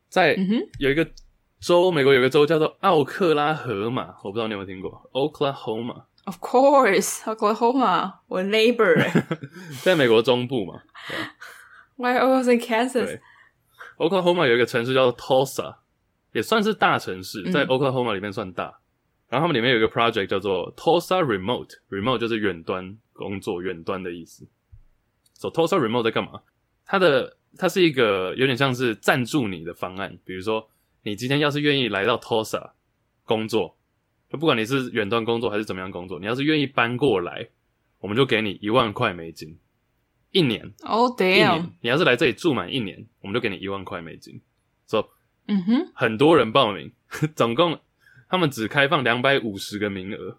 [0.10, 0.38] 在
[0.78, 1.04] 有一个
[1.60, 6.04] 州，美国有一个州叫做奥克拉荷马，我不知道你有没有听过，Oklahoma。
[6.26, 9.26] Of course，Oklahoma，我 neighbor，
[9.82, 10.84] 在美国中部嘛。
[11.96, 13.20] Why I was in Kansas?
[13.98, 15.78] Oklahoma 有一个城市叫做 Tulsa，
[16.32, 18.82] 也算是大城市，在 Oklahoma 里面算大。
[19.34, 24.48] 然后他们里面有一个 project 叫做 Tulsa Remote，Remote 就是远端工作，远端的意思。
[25.34, 26.42] So Tulsa Remote 在干嘛？
[26.86, 30.20] 它的它是一个有点像是赞助你的方案。
[30.24, 30.70] 比如说，
[31.02, 32.74] 你今天要是愿意来到 Tulsa
[33.24, 33.76] 工作，
[34.30, 37.50] 就不管你是远端工作还是怎么样工作，你要是愿意搬过来，
[38.02, 39.58] 我们就给你一万块美金，
[40.30, 40.72] 一年。
[40.84, 41.34] Oh damn！
[41.34, 44.40] 一年，你要是来这里住满一年，我们就给你一万块美金。
[44.86, 45.06] So，
[45.48, 46.92] 嗯哼，很多人报名，
[47.36, 47.80] 总共。
[48.34, 50.36] 他们只开放两百五十个名额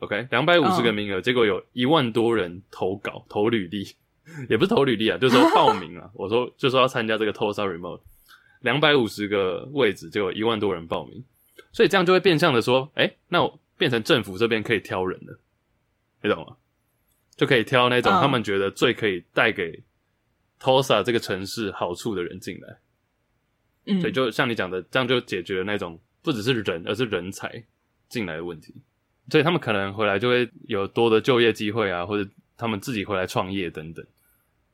[0.00, 1.24] ，OK，两百五十个名额，oh.
[1.24, 3.86] 结果有一万多人投稿投履历，
[4.50, 6.10] 也不是投履历啊，就是说报名啊。
[6.18, 8.00] 我说就说要参加这个 Tulsa Remote，
[8.62, 11.24] 两百五十个位置，结果一万多人报名，
[11.70, 15.38] 所以这样就会变相的说，哎、欸，那我变成政府这边可以挑人了，
[16.24, 16.56] 你懂吗？
[17.36, 19.84] 就可以挑那种他们觉得最可以带给
[20.60, 22.78] Tulsa 这个城市好处的人进来，
[23.86, 26.00] 嗯，所以就像你讲的，这样就解决了那种。
[26.22, 27.62] 不只是人，而是人才
[28.08, 28.74] 进来的问题，
[29.30, 34.04] 所以他们可能回来就会有多的就业机会啊，或者他们自己回来创业等等，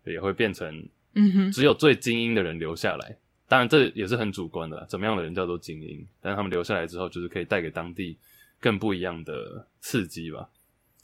[0.05, 3.17] 也会变成，嗯哼，只有最精英的人留下来。
[3.47, 6.07] 当然，这也是很主观的啦，怎么样的人叫做精英？
[6.21, 8.17] 但是他们留下来之后，就是可以带给当地
[8.59, 10.49] 更不一样的刺激吧。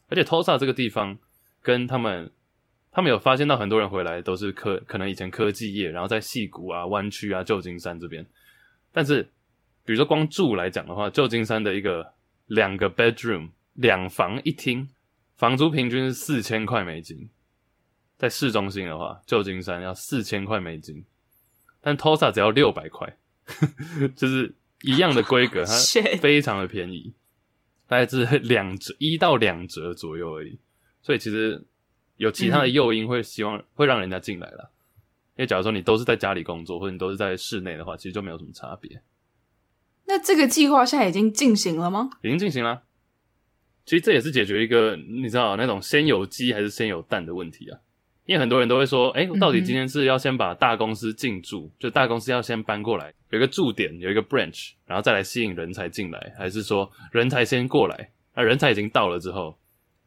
[0.08, 1.18] 而且，Tulsa 这个地方
[1.62, 2.30] 跟他们，
[2.90, 8.24] 他们有发现到很多人回来都是科，可能以前科技业，然后在戏谷啊、湾区啊、旧金山这边，
[8.92, 9.28] 但是。
[9.90, 12.14] 比如说光住来讲的话，旧金山的一个
[12.46, 14.88] 两个 bedroom 两房一厅，
[15.34, 17.28] 房租平均是四千块美金。
[18.16, 21.04] 在市中心的话，旧金山要四千块美金，
[21.80, 23.16] 但 Tulsa 只要六百块，
[24.14, 25.72] 就是一样的规格， 它
[26.20, 27.12] 非常的便宜，
[27.88, 30.56] 大概是两折一到两折左右而已。
[31.02, 31.60] 所以其实
[32.16, 34.70] 有其他的诱因会希望会让人家进来了。
[35.34, 39.02] 因为假如说你都是在家里工作，或者你都是在室内的话，其实就没有什么差别。
[40.10, 42.10] 那这个计划现在已经进行了吗？
[42.22, 42.82] 已经进行了。
[43.86, 47.78] 其实这也是解决一个你知道那种先有鸡还是先有蛋的问题啊。
[48.26, 59.58] 因为很多人都会说，哎，到底今天是要先把大公司进驻，嗯、就大公司要先搬过来，有一个驻点，有一个 branch，然后再来吸引人才进来，还是说人才先过来，那人才已经到了之后，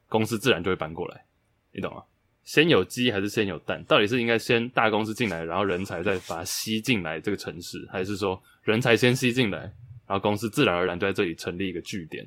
[0.07, 1.25] 公司自然就会搬过来，
[1.73, 2.03] 你懂吗？
[2.45, 3.83] 先有鸡还是先有蛋？
[3.85, 9.73] 到底是应该先大公司进来，然后人才再把它吸进来这个城市，还是说人才先吸进来，
[10.07, 12.25] 然后公司自然而然就在这里成立一个据点？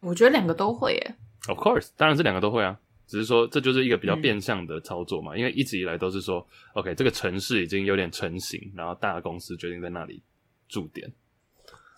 [0.00, 1.14] 我觉得两个都会耶。
[1.48, 2.78] Of course，当然是两个都会啊。
[3.06, 10.22] 只是说，这就是一个比较变相的操作嘛，嗯、因为一直以来都是说，OK，这个城市已经有点成型，然后大公司决定在那里
[10.68, 11.10] 驻点。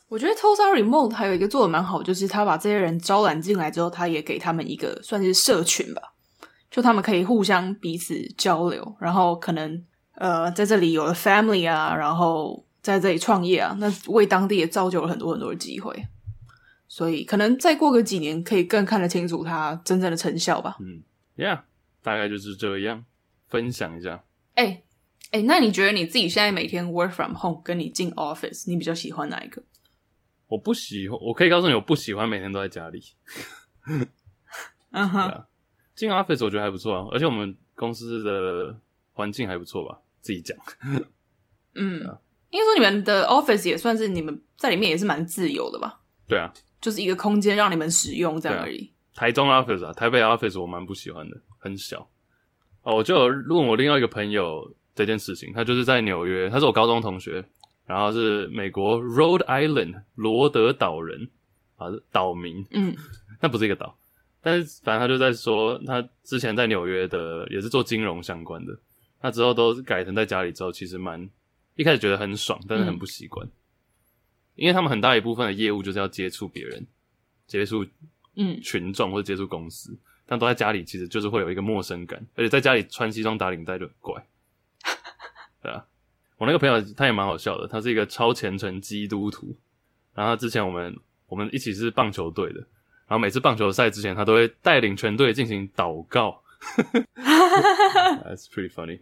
[0.07, 6.01] 我觉得 Tulsa Remote 还有一个做的蛮好，就是他把这些人招揽进来之后，他也给他们一个算是社群吧，
[6.71, 9.85] 就他们可以互相彼此交流，然后可能
[10.15, 16.07] 呃在这里有了 family 啊，然后在这里创业啊，那为当地也造就了很多很多的机会。
[16.89, 20.77] 所以可能再过个几年，可以更看得清楚它真正的成效吧。
[20.81, 21.03] 嗯
[21.37, 21.61] ，Yeah，
[22.03, 23.05] 大概就是这样，
[23.47, 24.25] 分享一下。
[24.55, 24.85] 哎、欸，
[25.31, 29.63] 哎、欸，那你觉得你自己现在每天 work from home，跟你进 office，你比较喜欢哪一个？
[30.49, 33.01] 我不喜欢，我可以告诉你，我不喜欢每天都在家里。
[34.91, 35.45] 嗯哼，
[35.95, 38.77] 进 office 我觉得还不错啊，而且我们公司的
[39.13, 40.01] 环境还不错吧？
[40.21, 40.59] 自己讲。
[41.77, 42.19] 嗯，
[42.51, 46.01] 应该说你们的 office 也算是你们在里面也是蛮自由的吧？
[46.29, 46.53] 对啊。
[46.81, 48.91] 就是一个空间让你们使用这样而已。
[49.13, 52.09] 啊、台中 office 啊，台北 office 我蛮不喜欢的，很小。
[52.83, 57.45] 哦，我就有问我另外一个朋友这件事情，他就是在纽约，他是我高中同学，
[57.85, 61.29] 然后是美国 Rhode Island 罗德岛人
[61.77, 62.65] 啊，岛民。
[62.71, 62.97] 嗯，
[63.43, 63.95] 那不是一个岛，
[64.41, 68.75] 但是反正他就在说，他之前在纽约的也是做金融相关的，
[69.21, 71.29] 那之后都改成在家里之后，其实蛮
[71.77, 73.47] 一开始觉得很爽，但是很不习惯。
[73.47, 73.51] 嗯
[74.57, 76.87] 因为他们很大一部分的业务就是要接触别人，
[77.47, 77.87] 接触
[78.37, 84.27] 嗯群众或者接触公司，嗯、但都在家里，其实就是会有一个陌生感，而且在家里穿西装打领带就很怪，
[85.63, 85.87] 对啊。
[86.37, 89.57] 我那个朋友他也蛮好笑的，他是一个超虔诚基督徒，
[90.13, 90.95] 然后之前我们
[91.27, 92.61] 我们一起是棒球队的，
[93.07, 96.43] 然后每次棒球赛之前，他都会带领全队进行祷告，
[97.17, 99.01] That's pretty funny。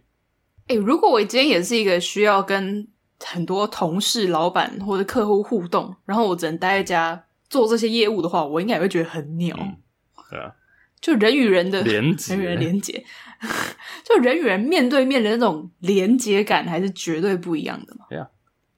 [0.69, 2.87] 哎、欸，如果我今天也是一个需要跟。
[3.21, 9.53] 很多同事、老板或者客户互动，然后我只能待在家做这些业务的话，我应该也会觉得很鸟。
[9.59, 9.75] 嗯、
[10.31, 10.55] 对啊，
[11.01, 13.03] 就人与人的连接，人与人连接，
[14.07, 18.05] 就人与人面对面的那种连接感，还是绝对不一样的嘛。
[18.09, 18.29] 对啊，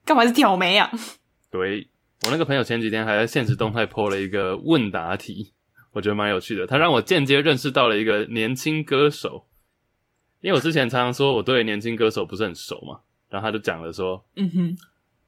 [0.04, 0.90] 干嘛是挑眉啊？
[1.48, 1.88] 对，
[2.24, 5.52] 我那个朋友前几天还在现实动态 po 了一个问答题，
[5.92, 6.66] 我觉得蛮有趣的。
[6.66, 9.46] 他让我间接认识到了一个年轻歌手，
[10.42, 13.00] 因为我之前常常说我对年轻歌手不是很熟嘛。
[13.30, 14.76] 然后他就讲了说，嗯哼，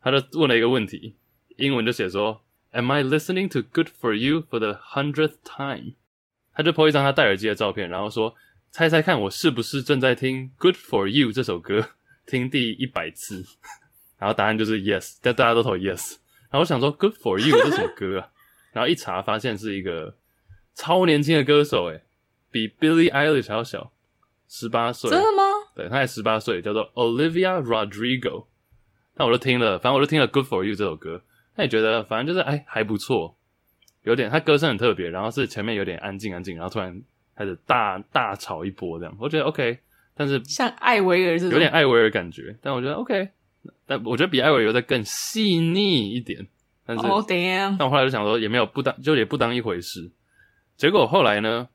[0.03, 1.17] 他就问了一个问题，
[1.57, 2.43] 英文就写说
[2.73, 5.95] ，Am I listening to Good for You for the hundredth time？
[6.53, 8.35] 他就 po 一张他戴耳机的照片，然后说，
[8.71, 11.93] 猜猜看我是不是正在听 Good for You 这首歌，
[12.27, 13.43] 听第一百次？
[14.19, 16.17] 然后答案就是 Yes，但大家都投 Yes。
[16.51, 18.29] 然后我想说 Good for You 这首歌啊，
[18.75, 20.19] 然后一查发现是一个
[20.75, 22.03] 超年轻的歌手，诶，
[22.51, 23.94] 比 Billie Eilish 还要小，
[24.57, 25.11] 十八岁。
[25.11, 25.43] 真的吗？
[25.75, 28.45] 对，他才十八岁，叫做 Olivia Rodrigo。
[29.17, 31.21] 那我就听了，反正我就听了《Good for You》这首歌。
[31.57, 33.37] 那也觉得，反正就是哎还不错，
[34.05, 37.03] 有点他歌声很特别，然后是前面有点安静安静，然后突然
[37.37, 39.81] 开始大大吵一波这样，我觉得 OK。
[40.17, 43.29] 但是像艾薇儿是有点艾薇儿感觉，但我觉得 OK。
[43.87, 46.47] 但我觉得比艾薇儿再更细腻一点。
[46.87, 50.13] 但是，Oh 但我后来就想说，也没有不当，就也不当一回事。
[50.77, 51.69] 结果后来呢？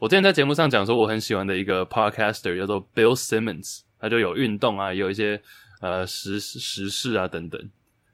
[0.00, 5.40] 我之前在节目上讲说，我很喜欢的一个 podcaster 叫做 Bill Simmons，他就有运动啊，也有一些
[5.80, 7.60] 呃时时事啊等等。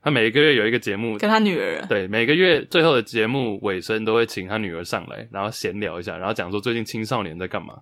[0.00, 7.78] 他每个月有一个节目，跟他女儿对，每个月最后的节目尾声都会请他女儿上来，然后闲聊一下，然后讲说最近青少年在干嘛，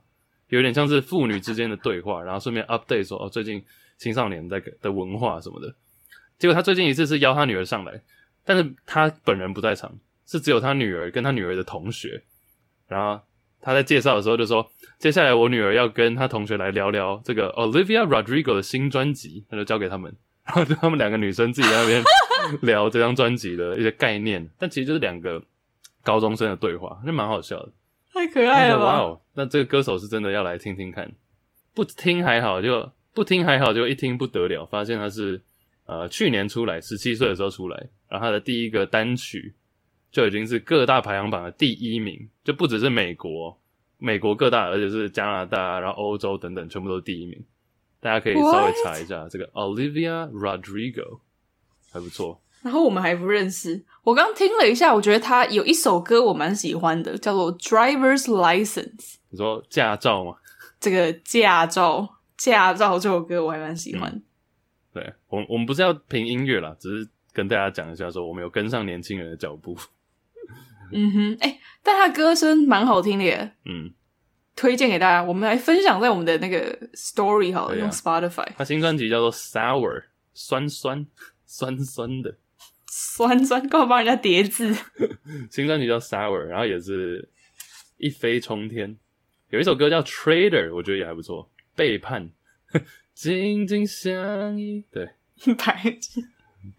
[0.48, 3.64] 有点像是父女之间的对话，然后顺便 update 说哦最近
[3.98, 5.72] 青少年在的文化什么的。
[6.40, 8.00] 结果他最近一次是邀他女儿上来，
[8.44, 9.96] 但是他本人不在场，
[10.26, 12.20] 是只有他女儿跟他女儿的同学，
[12.88, 13.22] 然后。
[13.62, 20.12] 他在介绍的时候就说：“接下来我女儿要跟她同学来聊聊这个 Olivia Rodrigo 的新专辑，那就交给他们，
[20.44, 22.02] 然后就他们两个女生自己在那边
[22.62, 24.50] 聊这张专辑的一些概念。
[24.58, 25.40] 但其实就是两个
[26.02, 27.70] 高中生的对话，那蛮好笑的，
[28.12, 28.84] 太可爱了吧！
[28.84, 31.10] 哇哦，那这个歌手是真的要来听听看，
[31.72, 35.40] 不听还好，就不听还好，就一听不得了，发现他是
[35.86, 37.76] 呃去年出来，十七岁的时候出来，
[38.08, 39.54] 然后他的第一个单曲
[40.12, 43.58] 就已经是各大排行榜的第一名，就不只是美国，
[43.98, 47.42] 美国各大，而且是加拿大，然后欧洲等等，全部都是第一名。
[47.98, 49.26] 大家可以稍微查一下?
[49.28, 51.20] 这个 Olivia Rodrigo，
[51.90, 52.40] 还不错。
[52.62, 58.96] 然后我们还不认识，我刚听了一下，我觉得他有一首歌我蛮喜欢的，叫做《Driver's License》。
[59.30, 60.36] 你说驾照吗？
[60.78, 64.10] 这个驾照，驾照这首歌我还蛮喜欢。
[64.10, 64.22] 嗯、
[64.92, 69.76] 对，我我们不是要评音乐啦，只是跟大家讲一下，说我们有跟上年轻人的脚步。
[70.92, 73.52] 嗯哼，哎、欸，但他歌声蛮好听的耶。
[73.64, 73.92] 嗯，
[74.54, 78.46] 推荐给大家，我们来分享在我们的那个 Story 好了，啊、用 Spotify。
[78.56, 80.00] 他新专辑叫做《Sour》，
[80.34, 81.06] 酸酸
[81.44, 82.36] 酸酸的。
[82.94, 84.74] 酸酸，干嘛帮人家叠字？
[85.50, 87.26] 新专辑叫 Sour，然后也是
[87.96, 88.96] 一飞冲天。
[89.48, 91.50] 有一首歌叫 Traitor，我觉得也还不错。
[91.74, 92.30] 背叛，
[93.14, 95.06] 紧紧相依，对，
[95.56, 96.20] 白痴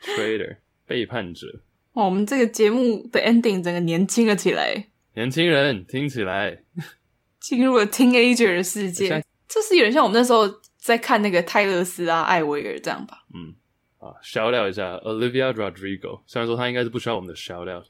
[0.01, 1.47] Traitor，背叛者。
[1.93, 4.87] 哇，我们这个节目的 ending 整个年轻了起来。
[5.15, 6.63] 年轻人听起来
[7.39, 13.25] 进入了 teenager 的世界，在这是有点像我们那时候在看那个泰勒斯啊、艾薇儿这样吧？
[13.33, 13.55] 嗯。
[13.99, 17.85] 啊，shout out 一下 Olivia Rodrigo，虽然说他应该是不需要我们的 shout out，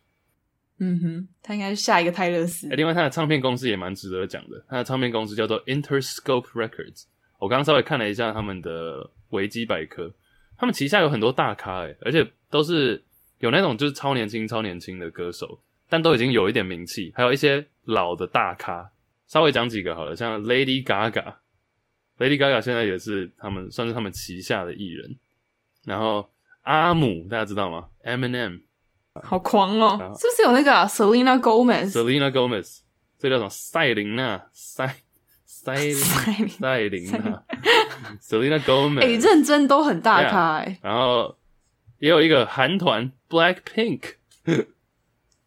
[0.78, 2.70] 嗯哼，他应该是下一个泰勒斯。
[2.70, 7.06] 哎，另外他的唱片公司也蛮值得讲的，他的唱片公司叫做 Interscope Records。
[7.40, 10.14] 我刚刚稍微看了一下他们的维基百科，
[10.56, 13.04] 他们旗下有很多大咖，哎，而且都是
[13.44, 18.90] 有那种就是超年轻、超年轻的歌手，但都已经有一点名气，还有一些老的大咖。
[19.28, 25.18] 稍微讲几个好了，像 Lady Gaga，Lady Gaga 现在也是他们算是他们旗下的艺人。
[25.84, 26.30] 然后
[26.62, 28.62] 阿姆大家知道吗？Eminem，
[29.22, 29.98] 好狂哦！
[30.18, 32.80] 是不是有那个、啊、Selena Gomez？Selena Gomez，
[33.20, 33.50] 这叫什么？
[33.50, 34.96] 赛琳娜，赛
[35.44, 37.44] 赛 赛琳娜
[38.22, 39.02] ，Selena Gomez。
[39.02, 40.80] 哎，认真都很大咖哎。
[40.82, 41.38] Yeah, 然后
[42.00, 44.16] 也有一个韩团 Blackpink。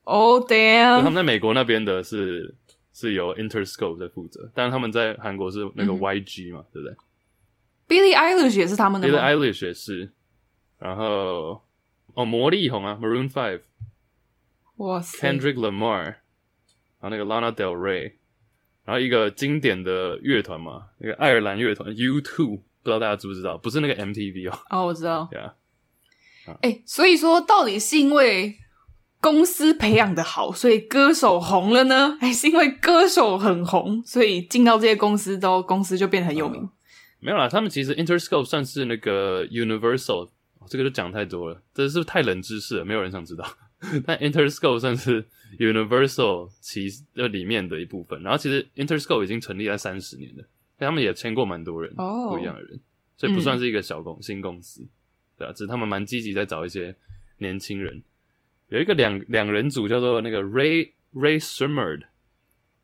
[0.04, 1.02] Oh damn！
[1.02, 2.54] 他们在美国那边的是
[2.92, 6.96] 是由 Interscope 在负责，但是他们在韩国是那个 YG 嘛，嗯、对不对
[7.88, 10.12] ？Billie Eilish 也是他们的？Billie Eilish 也是。
[10.78, 11.62] 然后
[12.14, 13.62] 哦，魔力红啊，Maroon Five，
[14.76, 16.20] 哇塞，Kendrick Lamar，然
[17.00, 18.12] 后那个 Lana Del Rey，
[18.84, 23.58] 然后一个经典的乐团嘛，那个爱尔兰乐团 U Two，不知道大家知不知道？
[23.58, 24.58] 不是那个 MTV 哦。
[24.70, 25.26] 哦，我知道。
[25.30, 25.54] 对啊。
[26.62, 28.56] 哎，所以说到底是因为
[29.20, 32.16] 公司培养的好，所以歌手红了呢？
[32.20, 36.62] 还是因为歌手很红，所以进到这些公司都公司就变得很有名？
[36.62, 36.70] 嗯，
[37.20, 40.30] 没有啦，他们其实 Interscope 算是那个 Universal。
[40.68, 42.84] 这个就讲太多了，这是不是太冷知识了？
[42.84, 43.46] 没有人想知道。
[44.04, 45.24] 但 Interscope 算是
[45.60, 48.20] Universal 其呃里面的一部分。
[48.20, 50.44] 然后其实 Interscope 已经成立在三十年了，
[50.76, 52.80] 他们也签过蛮多人，oh, 不一样的人，
[53.16, 54.84] 所以不算是一个小公、嗯、新公司，
[55.38, 56.94] 对啊，只是他们蛮积极在找一些
[57.38, 58.02] 年轻人。
[58.68, 62.00] 有一个两两人组叫做那个 Ray Ray Shremmerd，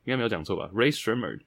[0.05, 1.40] 应该没有讲错吧？Ray Shremmerd，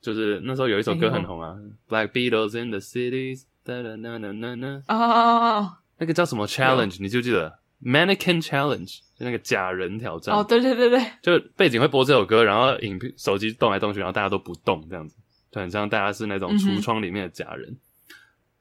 [0.00, 1.56] 就是那时候有一首歌很红啊
[1.88, 3.44] ，Black Beatles in the Cities。
[3.64, 6.98] 哒哒哒哒哒哒哦，那个叫什么 challenge？
[7.00, 8.98] 你记不记得 Mannequin Challenge？
[9.16, 10.36] 就那个假人挑战。
[10.36, 15.16] 哦，对对对对，就背景会播这首歌，然后影片手机动来动去，然后大家都不动，这样子，
[15.50, 17.74] 就很像大家是那种橱窗里面的假人。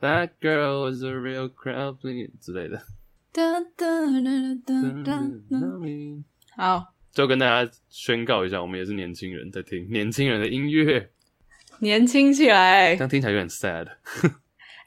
[0.03, 1.95] That girl is a real crowd
[2.41, 2.83] 之类的。
[3.31, 3.87] 哒哒
[4.21, 4.29] 哒
[4.65, 5.63] 哒哒哒。
[6.57, 11.09] 好，就跟大家宣告一下，我们也是年轻人在听年轻人的音乐，
[11.80, 12.97] 年轻起来。
[12.97, 13.88] 这样听起来有点 sad。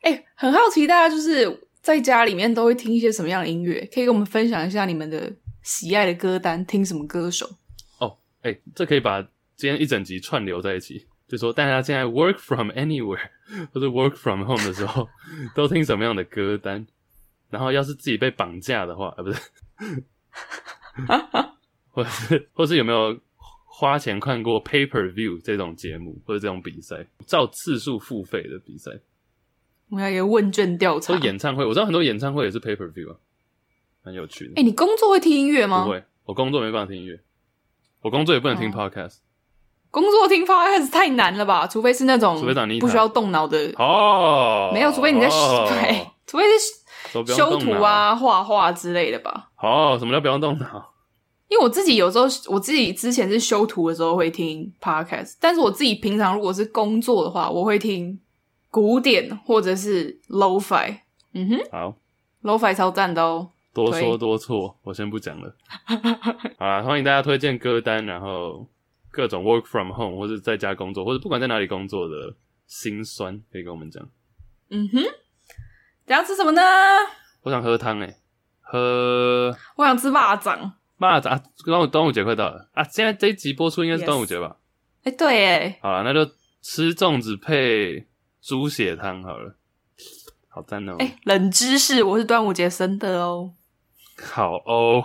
[0.02, 3.88] 哎、欸，很好奇，大家就是在家里面都会听一些什么样的音乐？
[3.94, 7.48] 可以跟我们分享一下你们的喜爱的歌单，听什么歌手？
[8.01, 9.22] 哦，哎、欸，这可以把
[9.56, 13.31] 今天一整集串流在一起，就说大家现在 work from anywhere
[13.73, 15.09] 或者 work from home 的时候，
[15.55, 16.86] 都听什么样的歌单？
[17.51, 19.40] 然后要是自己被绑架的话，啊，不是，
[21.90, 23.19] 或是或是有没有
[23.65, 28.90] 花钱看过 pay per view 这种节目或者这种比赛，照次数付费的比赛？
[29.89, 31.16] 我要一个问卷调查。
[31.19, 33.16] 演唱会，我知道很多演唱会也是 pay per view 啊，
[34.03, 34.51] 很有趣的。
[34.53, 35.85] 哎、欸，你工作会听音乐吗？
[35.85, 37.20] 不会，我工作没办法听音乐，
[38.01, 39.19] 我工作也不能听 podcast。
[39.97, 41.66] 哦、工作听 podcast 太难了吧？
[41.66, 42.39] 除非是那种
[42.78, 49.48] 不需要动脑的哦，没有，除非你在哦对， 除非是修图啊、画画之类的吧。
[49.60, 50.93] 哦，什么叫不用动脑？
[51.48, 58.18] 因为我自己有时候，我自己之前是修图的时候会听 podcast，但是我自己平常如果是工作的话，我会听。
[58.68, 60.98] 古典或者是 Lo-Fi，
[61.32, 61.94] 嗯哼，好
[62.43, 63.48] ，Lo-Fi 超赞的哦。
[63.73, 65.55] 多说多错，我先不讲了。
[66.59, 68.66] 好啦，欢迎大家推荐歌单，然后
[69.16, 72.36] 各种 work from home 或者在家工作，或者不管在哪里工作的
[72.66, 74.06] 心酸，可以跟我们讲。
[74.68, 75.02] 嗯哼，
[76.05, 76.60] 等下吃什么呢？
[77.43, 78.18] 我想喝汤诶，
[78.60, 79.56] 喝。
[79.76, 80.74] 我想吃腊肠。
[80.98, 82.84] 腊肠啊，端午端午节快到了啊！
[82.84, 84.56] 现在这一集播出应该是端午节吧？
[85.05, 85.14] 哎、yes.
[85.14, 86.30] 欸，对诶，好了，那就
[86.62, 88.06] 吃粽子配
[88.43, 89.56] 猪血汤好了，
[90.48, 90.97] 好赞哦！
[90.98, 93.55] 哎、欸，冷知识，我是端午节生的哦。
[94.18, 95.05] 好哦，